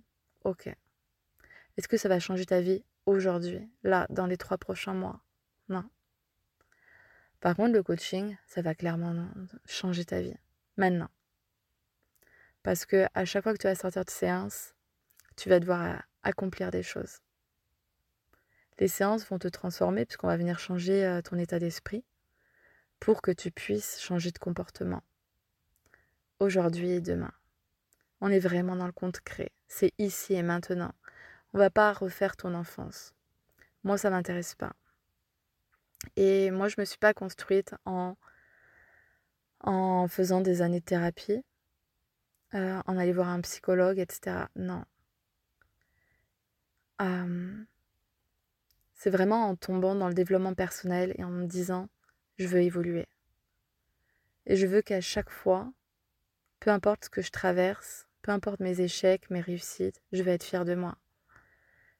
Ok. 0.45 0.69
Est-ce 1.77 1.89
que 1.89 1.97
ça 1.97 2.09
va 2.09 2.19
changer 2.19 2.47
ta 2.47 2.61
vie 2.61 2.85
aujourd'hui, 3.07 3.69
là, 3.85 4.07
dans 4.11 4.27
les 4.27 4.37
trois 4.37 4.59
prochains 4.59 4.95
mois? 4.95 5.21
Non. 5.69 5.89
Par 7.41 7.55
contre, 7.55 7.73
le 7.73 7.83
coaching, 7.83 8.37
ça 8.47 8.63
va 8.63 8.75
clairement 8.75 9.29
changer 9.65 10.05
ta 10.05 10.21
vie. 10.21 10.37
Maintenant. 10.77 11.11
Parce 12.63 12.85
que 12.85 13.07
à 13.15 13.25
chaque 13.25 13.45
fois 13.45 13.53
que 13.53 13.59
tu 13.59 13.67
vas 13.67 13.75
sortir 13.75 14.05
de 14.05 14.11
séance, 14.11 14.75
tu 15.37 15.49
vas 15.49 15.61
devoir 15.61 16.03
accomplir 16.23 16.71
des 16.71 16.83
choses. 16.83 17.19
Les 18.79 18.89
séances 18.89 19.27
vont 19.27 19.39
te 19.39 19.49
transformer 19.49 20.05
puisqu'on 20.05 20.27
va 20.27 20.37
venir 20.37 20.59
changer 20.59 21.05
euh, 21.05 21.23
ton 21.23 21.37
état 21.39 21.59
d'esprit 21.59 22.05
pour 23.01 23.23
que 23.23 23.31
tu 23.31 23.51
puisses 23.51 24.01
changer 24.01 24.31
de 24.31 24.39
comportement. 24.39 25.03
Aujourd'hui 26.41 26.91
et 26.91 27.01
demain. 27.01 27.33
On 28.21 28.31
est 28.31 28.39
vraiment 28.39 28.77
dans 28.77 28.87
le 28.87 28.93
concret. 28.93 29.51
C'est 29.69 29.93
ici 29.99 30.35
et 30.35 30.43
maintenant. 30.43 30.93
On 31.55 31.59
va 31.59 31.71
pas 31.71 31.93
refaire 31.93 32.37
ton 32.37 32.55
enfance. 32.55 33.15
Moi, 33.85 33.97
ça 33.97 34.11
m'intéresse 34.11 34.55
pas. 34.55 34.75
Et 36.17 36.51
moi, 36.51 36.69
je 36.69 36.77
me 36.79 36.85
suis 36.85 36.99
pas 36.99 37.15
construite 37.15 37.75
en, 37.85 38.17
en 39.61 40.09
faisant 40.09 40.41
des 40.41 40.63
années 40.63 40.81
de 40.81 40.85
thérapie, 40.85 41.43
euh, 42.55 42.81
en 42.87 42.97
aller 42.99 43.13
voir 43.13 43.29
un 43.29 43.41
psychologue, 43.41 43.99
etc. 43.99 44.49
Non. 44.57 44.85
c'est 48.95 49.11
vraiment 49.11 49.49
en 49.49 49.55
tombant 49.55 49.95
dans 49.95 50.09
le 50.09 50.15
développement 50.15 50.55
personnel 50.55 51.15
et 51.17 51.25
en 51.25 51.31
me 51.31 51.47
disant, 51.47 51.89
je 52.37 52.49
veux 52.49 52.63
évoluer. 52.63 53.07
Et 54.47 54.57
je 54.57 54.67
veux 54.67 54.83
qu'à 54.83 55.01
chaque 55.01 55.31
fois, 55.31 55.73
peu 56.59 56.71
importe 56.71 57.05
ce 57.05 57.11
que 57.11 57.23
je 57.23 57.31
traverse, 57.31 58.09
peu 58.23 58.33
importe 58.33 58.61
mes 58.61 58.81
échecs, 58.81 59.31
mes 59.31 59.41
réussites, 59.41 60.03
je 60.13 60.23
vais 60.23 60.35
être 60.35 60.45
fière 60.45 60.65
de 60.65 60.75
moi. 60.75 60.97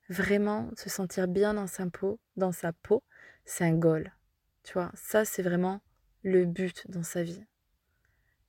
Vraiment, 0.09 0.71
se 0.77 0.91
sentir 0.91 1.29
bien 1.29 1.55
dans 1.55 1.67
sa 1.67 1.87
peau, 1.87 2.19
dans 2.37 2.53
sa 2.53 2.73
peau, 2.73 3.05
c'est 3.49 3.65
un 3.65 3.75
goal. 3.75 4.13
Tu 4.63 4.75
vois, 4.75 4.93
ça 4.95 5.25
c'est 5.25 5.43
vraiment 5.43 5.81
le 6.23 6.45
but 6.45 6.89
dans 6.91 7.03
sa 7.03 7.23
vie. 7.23 7.47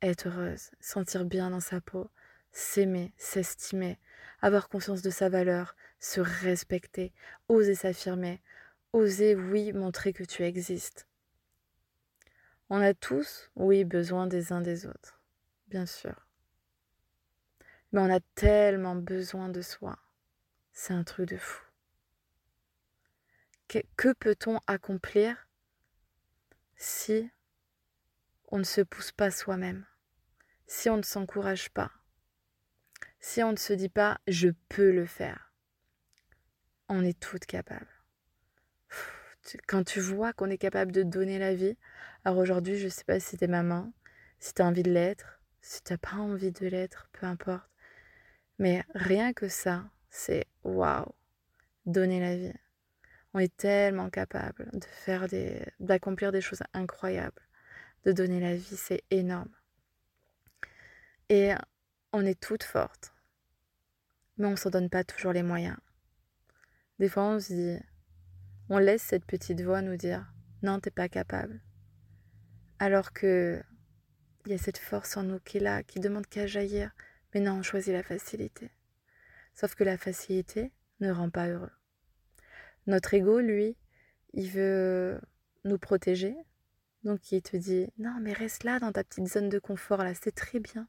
Être 0.01 0.27
heureuse, 0.27 0.71
sentir 0.81 1.23
bien 1.23 1.49
dans 1.49 1.61
sa 1.61 1.79
peau, 1.79 2.09
s'aimer, 2.51 3.13
s'estimer, 3.17 3.97
avoir 4.41 4.67
conscience 4.67 5.01
de 5.01 5.09
sa 5.09 5.29
valeur, 5.29 5.77
se 5.99 6.19
respecter, 6.19 7.13
oser 7.47 7.75
s'affirmer, 7.75 8.41
oser, 8.91 9.35
oui, 9.35 9.71
montrer 9.71 10.11
que 10.11 10.25
tu 10.25 10.43
existes. 10.43 11.07
On 12.69 12.81
a 12.81 12.93
tous, 12.93 13.49
oui, 13.55 13.85
besoin 13.85 14.27
des 14.27 14.51
uns 14.51 14.61
des 14.61 14.85
autres, 14.85 15.21
bien 15.67 15.85
sûr. 15.85 16.27
Mais 17.93 18.01
on 18.01 18.13
a 18.13 18.19
tellement 18.35 18.95
besoin 18.95 19.47
de 19.47 19.61
soi. 19.61 19.97
C'est 20.73 20.93
un 20.93 21.05
truc 21.05 21.29
de 21.29 21.37
fou. 21.37 21.68
Que, 23.69 24.13
peut-on 24.13 24.59
accomplir 24.65 25.47
si 26.75 27.29
on 28.47 28.57
ne 28.57 28.63
se 28.63 28.81
pousse 28.81 29.11
pas 29.11 29.29
soi-même, 29.29 29.85
si 30.65 30.89
on 30.89 30.97
ne 30.97 31.03
s'encourage 31.03 31.69
pas, 31.69 31.91
si 33.19 33.43
on 33.43 33.51
ne 33.51 33.57
se 33.57 33.73
dit 33.73 33.89
pas 33.89 34.19
je 34.27 34.49
peux 34.69 34.91
le 34.91 35.05
faire, 35.05 35.53
on 36.87 37.05
est 37.05 37.19
toutes 37.19 37.45
capables. 37.45 37.85
Quand 39.67 39.83
tu 39.83 39.99
vois 39.99 40.33
qu'on 40.33 40.49
est 40.49 40.57
capable 40.57 40.91
de 40.91 41.03
donner 41.03 41.37
la 41.37 41.53
vie, 41.53 41.77
alors 42.25 42.39
aujourd'hui, 42.39 42.77
je 42.77 42.85
ne 42.85 42.89
sais 42.89 43.03
pas 43.03 43.19
si 43.19 43.37
t'es 43.37 43.47
maman, 43.47 43.93
si 44.39 44.55
tu 44.55 44.63
as 44.63 44.65
envie 44.65 44.81
de 44.81 44.91
l'être, 44.91 45.41
si 45.61 45.83
tu 45.83 45.93
n'as 45.93 45.97
pas 45.99 46.15
envie 46.15 46.51
de 46.51 46.65
l'être, 46.65 47.07
peu 47.11 47.27
importe. 47.27 47.69
Mais 48.57 48.83
rien 48.95 49.31
que 49.31 49.47
ça, 49.47 49.91
c'est 50.09 50.47
waouh, 50.63 51.13
donner 51.85 52.19
la 52.19 52.35
vie. 52.35 52.59
On 53.33 53.39
est 53.39 53.55
tellement 53.55 54.09
capable 54.09 54.69
de 54.73 54.85
faire 54.85 55.27
des, 55.27 55.63
d'accomplir 55.79 56.31
des 56.31 56.41
choses 56.41 56.63
incroyables, 56.73 57.41
de 58.05 58.11
donner 58.11 58.39
la 58.39 58.55
vie, 58.55 58.77
c'est 58.77 59.03
énorme. 59.11 59.51
Et 61.29 61.53
on 62.11 62.25
est 62.25 62.39
toutes 62.39 62.63
fortes, 62.63 63.13
mais 64.37 64.47
on 64.47 64.55
s'en 64.55 64.71
donne 64.71 64.89
pas 64.89 65.03
toujours 65.03 65.33
les 65.33 65.43
moyens. 65.43 65.77
Des 66.97 67.07
fois, 67.07 67.23
on 67.23 67.39
se 67.39 67.53
dit, 67.53 67.79
on 68.69 68.79
laisse 68.79 69.03
cette 69.03 69.25
petite 69.25 69.61
voix 69.61 69.81
nous 69.81 69.95
dire, 69.95 70.25
non, 70.63 70.79
t'es 70.79 70.91
pas 70.91 71.07
capable. 71.07 71.61
Alors 72.79 73.13
que 73.13 73.63
il 74.45 74.53
y 74.53 74.55
a 74.55 74.57
cette 74.57 74.77
force 74.77 75.17
en 75.17 75.23
nous 75.23 75.39
qui 75.39 75.57
est 75.57 75.61
là, 75.61 75.83
qui 75.83 75.99
demande 75.99 76.25
qu'à 76.25 76.47
jaillir. 76.47 76.91
Mais 77.33 77.41
non, 77.41 77.59
on 77.59 77.63
choisit 77.63 77.93
la 77.93 78.03
facilité. 78.03 78.71
Sauf 79.53 79.75
que 79.75 79.83
la 79.83 79.97
facilité 79.97 80.71
ne 80.99 81.11
rend 81.11 81.29
pas 81.29 81.47
heureux. 81.47 81.71
Notre 82.87 83.13
ego, 83.13 83.39
lui, 83.39 83.75
il 84.33 84.49
veut 84.49 85.19
nous 85.63 85.77
protéger. 85.77 86.35
Donc 87.03 87.31
il 87.31 87.41
te 87.41 87.57
dit 87.57 87.87
Non, 87.97 88.17
mais 88.21 88.33
reste 88.33 88.63
là 88.63 88.79
dans 88.79 88.91
ta 88.91 89.03
petite 89.03 89.27
zone 89.27 89.49
de 89.49 89.59
confort, 89.59 90.03
là, 90.03 90.13
c'est 90.13 90.35
très 90.35 90.59
bien. 90.59 90.87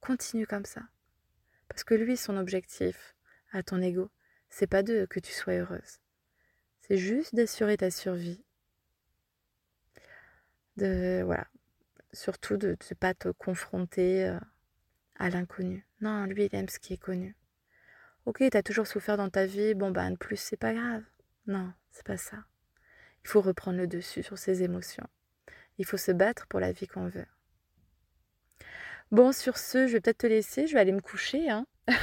Continue 0.00 0.46
comme 0.46 0.64
ça. 0.64 0.82
Parce 1.68 1.84
que 1.84 1.94
lui, 1.94 2.16
son 2.16 2.36
objectif 2.36 3.16
à 3.52 3.62
ton 3.62 3.80
ego, 3.80 4.10
c'est 4.50 4.66
pas 4.66 4.82
de 4.82 5.06
que 5.06 5.20
tu 5.20 5.32
sois 5.32 5.54
heureuse. 5.54 5.98
C'est 6.82 6.98
juste 6.98 7.34
d'assurer 7.34 7.76
ta 7.76 7.90
survie. 7.90 8.44
De 10.76 11.22
voilà. 11.24 11.46
Surtout 12.12 12.56
de 12.56 12.68
ne 12.68 12.94
pas 12.94 13.14
te 13.14 13.28
confronter 13.30 14.28
euh, 14.28 14.38
à 15.16 15.30
l'inconnu. 15.30 15.86
Non, 16.00 16.26
lui, 16.26 16.44
il 16.46 16.54
aime 16.54 16.68
ce 16.68 16.78
qui 16.78 16.92
est 16.92 16.98
connu. 16.98 17.34
Ok, 18.26 18.42
t'as 18.50 18.62
toujours 18.62 18.86
souffert 18.86 19.16
dans 19.18 19.28
ta 19.28 19.44
vie, 19.44 19.74
bon 19.74 19.90
ben 19.90 20.12
de 20.12 20.16
plus, 20.16 20.36
c'est 20.36 20.56
pas 20.56 20.72
grave. 20.72 21.02
Non, 21.46 21.72
c'est 21.90 22.06
pas 22.06 22.16
ça. 22.16 22.38
Il 23.22 23.28
faut 23.28 23.42
reprendre 23.42 23.78
le 23.78 23.86
dessus 23.86 24.22
sur 24.22 24.38
ses 24.38 24.62
émotions. 24.62 25.06
Il 25.78 25.84
faut 25.84 25.96
se 25.98 26.12
battre 26.12 26.46
pour 26.46 26.60
la 26.60 26.72
vie 26.72 26.86
qu'on 26.86 27.08
veut. 27.08 27.26
Bon, 29.10 29.32
sur 29.32 29.58
ce, 29.58 29.86
je 29.86 29.92
vais 29.92 30.00
peut-être 30.00 30.18
te 30.18 30.26
laisser, 30.26 30.66
je 30.66 30.74
vais 30.74 30.80
aller 30.80 30.92
me 30.92 31.00
coucher. 31.00 31.50
Hein 31.50 31.66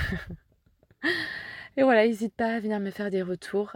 Et 1.78 1.84
voilà, 1.84 2.06
n'hésite 2.06 2.36
pas 2.36 2.54
à 2.54 2.60
venir 2.60 2.80
me 2.80 2.92
faire 2.92 3.10
des 3.10 3.24
retours. 3.24 3.76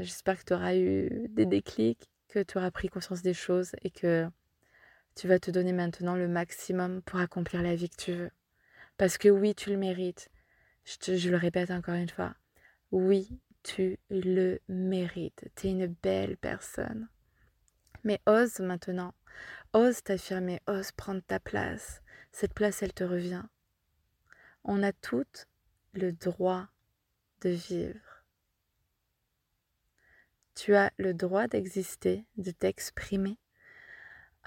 J'espère 0.00 0.38
que 0.38 0.44
tu 0.44 0.54
auras 0.54 0.74
eu 0.74 1.28
des 1.28 1.46
déclics, 1.46 2.10
que 2.28 2.42
tu 2.42 2.58
auras 2.58 2.70
pris 2.70 2.88
conscience 2.88 3.22
des 3.22 3.34
choses 3.34 3.72
et 3.82 3.90
que 3.90 4.26
tu 5.14 5.28
vas 5.28 5.38
te 5.38 5.50
donner 5.50 5.72
maintenant 5.72 6.16
le 6.16 6.26
maximum 6.26 7.02
pour 7.02 7.20
accomplir 7.20 7.62
la 7.62 7.76
vie 7.76 7.88
que 7.88 7.96
tu 7.96 8.12
veux. 8.12 8.30
Parce 8.96 9.18
que 9.18 9.28
oui, 9.28 9.54
tu 9.54 9.70
le 9.70 9.76
mérites. 9.76 10.30
Je, 10.84 11.30
le 11.30 11.36
répète 11.36 11.70
encore 11.70 11.94
une 11.94 12.08
fois. 12.08 12.34
Oui, 12.90 13.40
tu 13.62 13.98
le 14.10 14.58
mérites. 14.68 15.50
Tu 15.56 15.68
es 15.68 15.70
une 15.70 15.86
belle 15.86 16.36
personne. 16.36 17.08
Mais 18.04 18.20
ose 18.26 18.60
maintenant. 18.60 19.14
Ose 19.72 20.02
t'affirmer. 20.02 20.60
Ose 20.66 20.92
prendre 20.92 21.22
ta 21.22 21.40
place. 21.40 22.02
Cette 22.32 22.54
place, 22.54 22.82
elle 22.82 22.92
te 22.92 23.04
revient. 23.04 23.44
On 24.64 24.82
a 24.82 24.92
toutes 24.92 25.46
le 25.94 26.12
droit 26.12 26.68
de 27.40 27.50
vivre. 27.50 28.24
Tu 30.54 30.74
as 30.74 30.92
le 30.98 31.14
droit 31.14 31.48
d'exister, 31.48 32.26
de 32.36 32.50
t'exprimer, 32.50 33.38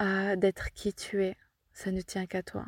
d'être 0.00 0.72
qui 0.72 0.94
tu 0.94 1.24
es. 1.24 1.36
Ça 1.72 1.90
ne 1.90 2.00
tient 2.00 2.26
qu'à 2.26 2.42
toi. 2.42 2.66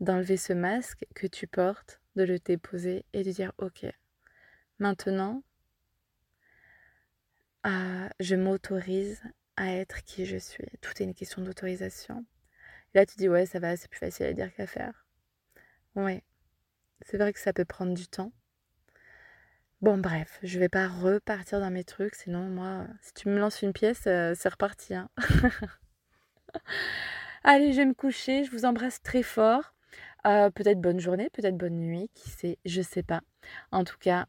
D'enlever 0.00 0.36
ce 0.36 0.52
masque 0.52 1.04
que 1.14 1.26
tu 1.26 1.46
portes, 1.46 2.00
de 2.18 2.24
le 2.24 2.38
déposer 2.38 3.04
et 3.12 3.22
de 3.22 3.30
dire 3.30 3.52
ok, 3.58 3.86
Maintenant, 4.78 5.42
euh, 7.66 8.08
je 8.20 8.36
m'autorise 8.36 9.20
à 9.56 9.74
être 9.74 10.04
qui 10.04 10.24
je 10.24 10.36
suis. 10.36 10.68
Tout 10.80 10.92
est 11.00 11.04
une 11.04 11.14
question 11.14 11.42
d'autorisation. 11.42 12.24
Là, 12.94 13.04
tu 13.04 13.16
dis, 13.16 13.28
ouais, 13.28 13.44
ça 13.44 13.58
va, 13.58 13.76
c'est 13.76 13.88
plus 13.88 13.98
facile 13.98 14.26
à 14.26 14.32
dire 14.32 14.54
qu'à 14.54 14.68
faire. 14.68 15.04
Ouais, 15.96 16.22
c'est 17.02 17.18
vrai 17.18 17.32
que 17.32 17.40
ça 17.40 17.52
peut 17.52 17.64
prendre 17.64 17.94
du 17.94 18.06
temps. 18.06 18.32
Bon, 19.80 19.98
bref, 19.98 20.38
je 20.44 20.60
vais 20.60 20.68
pas 20.68 20.88
repartir 20.88 21.60
dans 21.60 21.70
mes 21.70 21.84
trucs, 21.84 22.14
sinon, 22.14 22.48
moi, 22.48 22.86
si 23.02 23.14
tu 23.14 23.28
me 23.28 23.38
lances 23.38 23.62
une 23.62 23.72
pièce, 23.72 24.04
euh, 24.06 24.34
c'est 24.36 24.48
reparti. 24.48 24.94
Hein. 24.94 25.10
Allez, 27.44 27.72
je 27.72 27.78
vais 27.78 27.86
me 27.86 27.94
coucher, 27.94 28.44
je 28.44 28.50
vous 28.52 28.64
embrasse 28.64 29.02
très 29.02 29.22
fort. 29.24 29.74
Euh, 30.28 30.50
peut-être 30.50 30.80
bonne 30.80 31.00
journée, 31.00 31.30
peut-être 31.30 31.56
bonne 31.56 31.80
nuit, 31.80 32.10
qui 32.14 32.28
sait, 32.28 32.58
je 32.64 32.82
sais 32.82 33.02
pas. 33.02 33.22
En 33.72 33.84
tout 33.84 33.96
cas, 33.98 34.26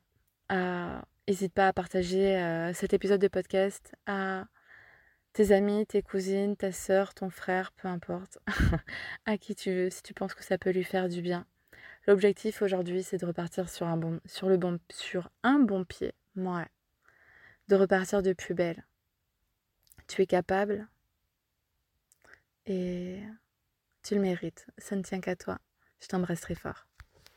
n'hésite 1.28 1.54
pas 1.54 1.68
à 1.68 1.74
partager 1.74 2.72
cet 2.74 2.94
épisode 2.94 3.22
de 3.22 3.28
podcast 3.28 3.94
à 4.06 4.46
tes 5.34 5.52
amis, 5.52 5.86
tes 5.86 6.02
cousines, 6.02 6.56
ta 6.56 6.72
soeur, 6.72 7.14
ton 7.14 7.30
frère, 7.30 7.72
peu 7.74 7.88
importe, 7.88 8.40
à 9.26 9.38
qui 9.38 9.56
tu 9.56 9.72
veux, 9.72 9.90
si 9.90 10.02
tu 10.02 10.14
penses 10.14 10.34
que 10.34 10.44
ça 10.44 10.58
peut 10.58 10.72
lui 10.72 10.84
faire 10.84 11.10
du 11.10 11.22
bien. 11.22 11.46
L'objectif 12.08 12.62
aujourd'hui, 12.62 13.04
c'est 13.04 13.18
de 13.18 13.26
repartir 13.26 13.70
sur 13.70 13.88
un 13.88 13.98
bon, 13.98 14.20
pied. 15.86 16.14
De 17.68 17.76
repartir 17.76 18.22
de 18.24 18.34
plus 18.34 18.54
belle. 18.54 18.86
Tu 20.08 20.24
es 20.24 20.26
capable 20.26 20.88
et 22.66 23.22
tu 24.02 24.16
le 24.16 24.22
mérites. 24.22 24.66
Ça 24.78 24.96
ne 24.96 25.04
tient 25.04 25.20
qu'à 25.20 25.36
toi. 25.36 25.60
Je 26.02 26.08
t'embrasse 26.08 26.42
très 26.42 26.56
fort. 26.56 26.89